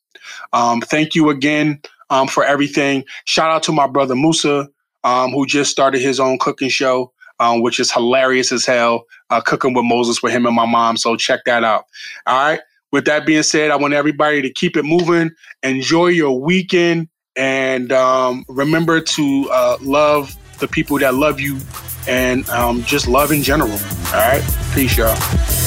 Um, 0.51 0.81
thank 0.81 1.15
you 1.15 1.29
again 1.29 1.81
um, 2.09 2.27
for 2.27 2.43
everything. 2.43 3.05
Shout 3.23 3.49
out 3.49 3.63
to 3.63 3.71
my 3.71 3.87
brother 3.87 4.15
Musa 4.15 4.67
um, 5.03 5.31
who 5.31 5.45
just 5.45 5.71
started 5.71 6.01
his 6.01 6.19
own 6.19 6.37
cooking 6.39 6.69
show, 6.69 7.11
um, 7.39 7.61
which 7.61 7.79
is 7.79 7.91
hilarious 7.91 8.51
as 8.51 8.65
hell. 8.65 9.05
Uh, 9.29 9.41
cooking 9.41 9.73
with 9.73 9.85
Moses 9.85 10.23
with 10.23 10.31
him 10.31 10.45
and 10.45 10.55
my 10.55 10.65
mom. 10.65 10.97
So 10.97 11.15
check 11.15 11.41
that 11.45 11.63
out. 11.63 11.85
All 12.25 12.37
right. 12.37 12.61
With 12.91 13.05
that 13.05 13.25
being 13.25 13.43
said, 13.43 13.71
I 13.71 13.75
want 13.75 13.93
everybody 13.93 14.41
to 14.41 14.49
keep 14.49 14.77
it 14.77 14.83
moving. 14.83 15.31
Enjoy 15.61 16.07
your 16.07 16.39
weekend, 16.39 17.09
and 17.35 17.91
um, 17.91 18.45
remember 18.47 19.01
to 19.01 19.49
uh, 19.51 19.77
love 19.81 20.35
the 20.59 20.69
people 20.69 20.97
that 20.99 21.13
love 21.13 21.39
you, 21.39 21.59
and 22.07 22.49
um, 22.49 22.83
just 22.83 23.07
love 23.07 23.31
in 23.31 23.43
general. 23.43 23.71
All 23.71 24.13
right. 24.13 24.43
Peace, 24.73 24.97
y'all. 24.97 25.66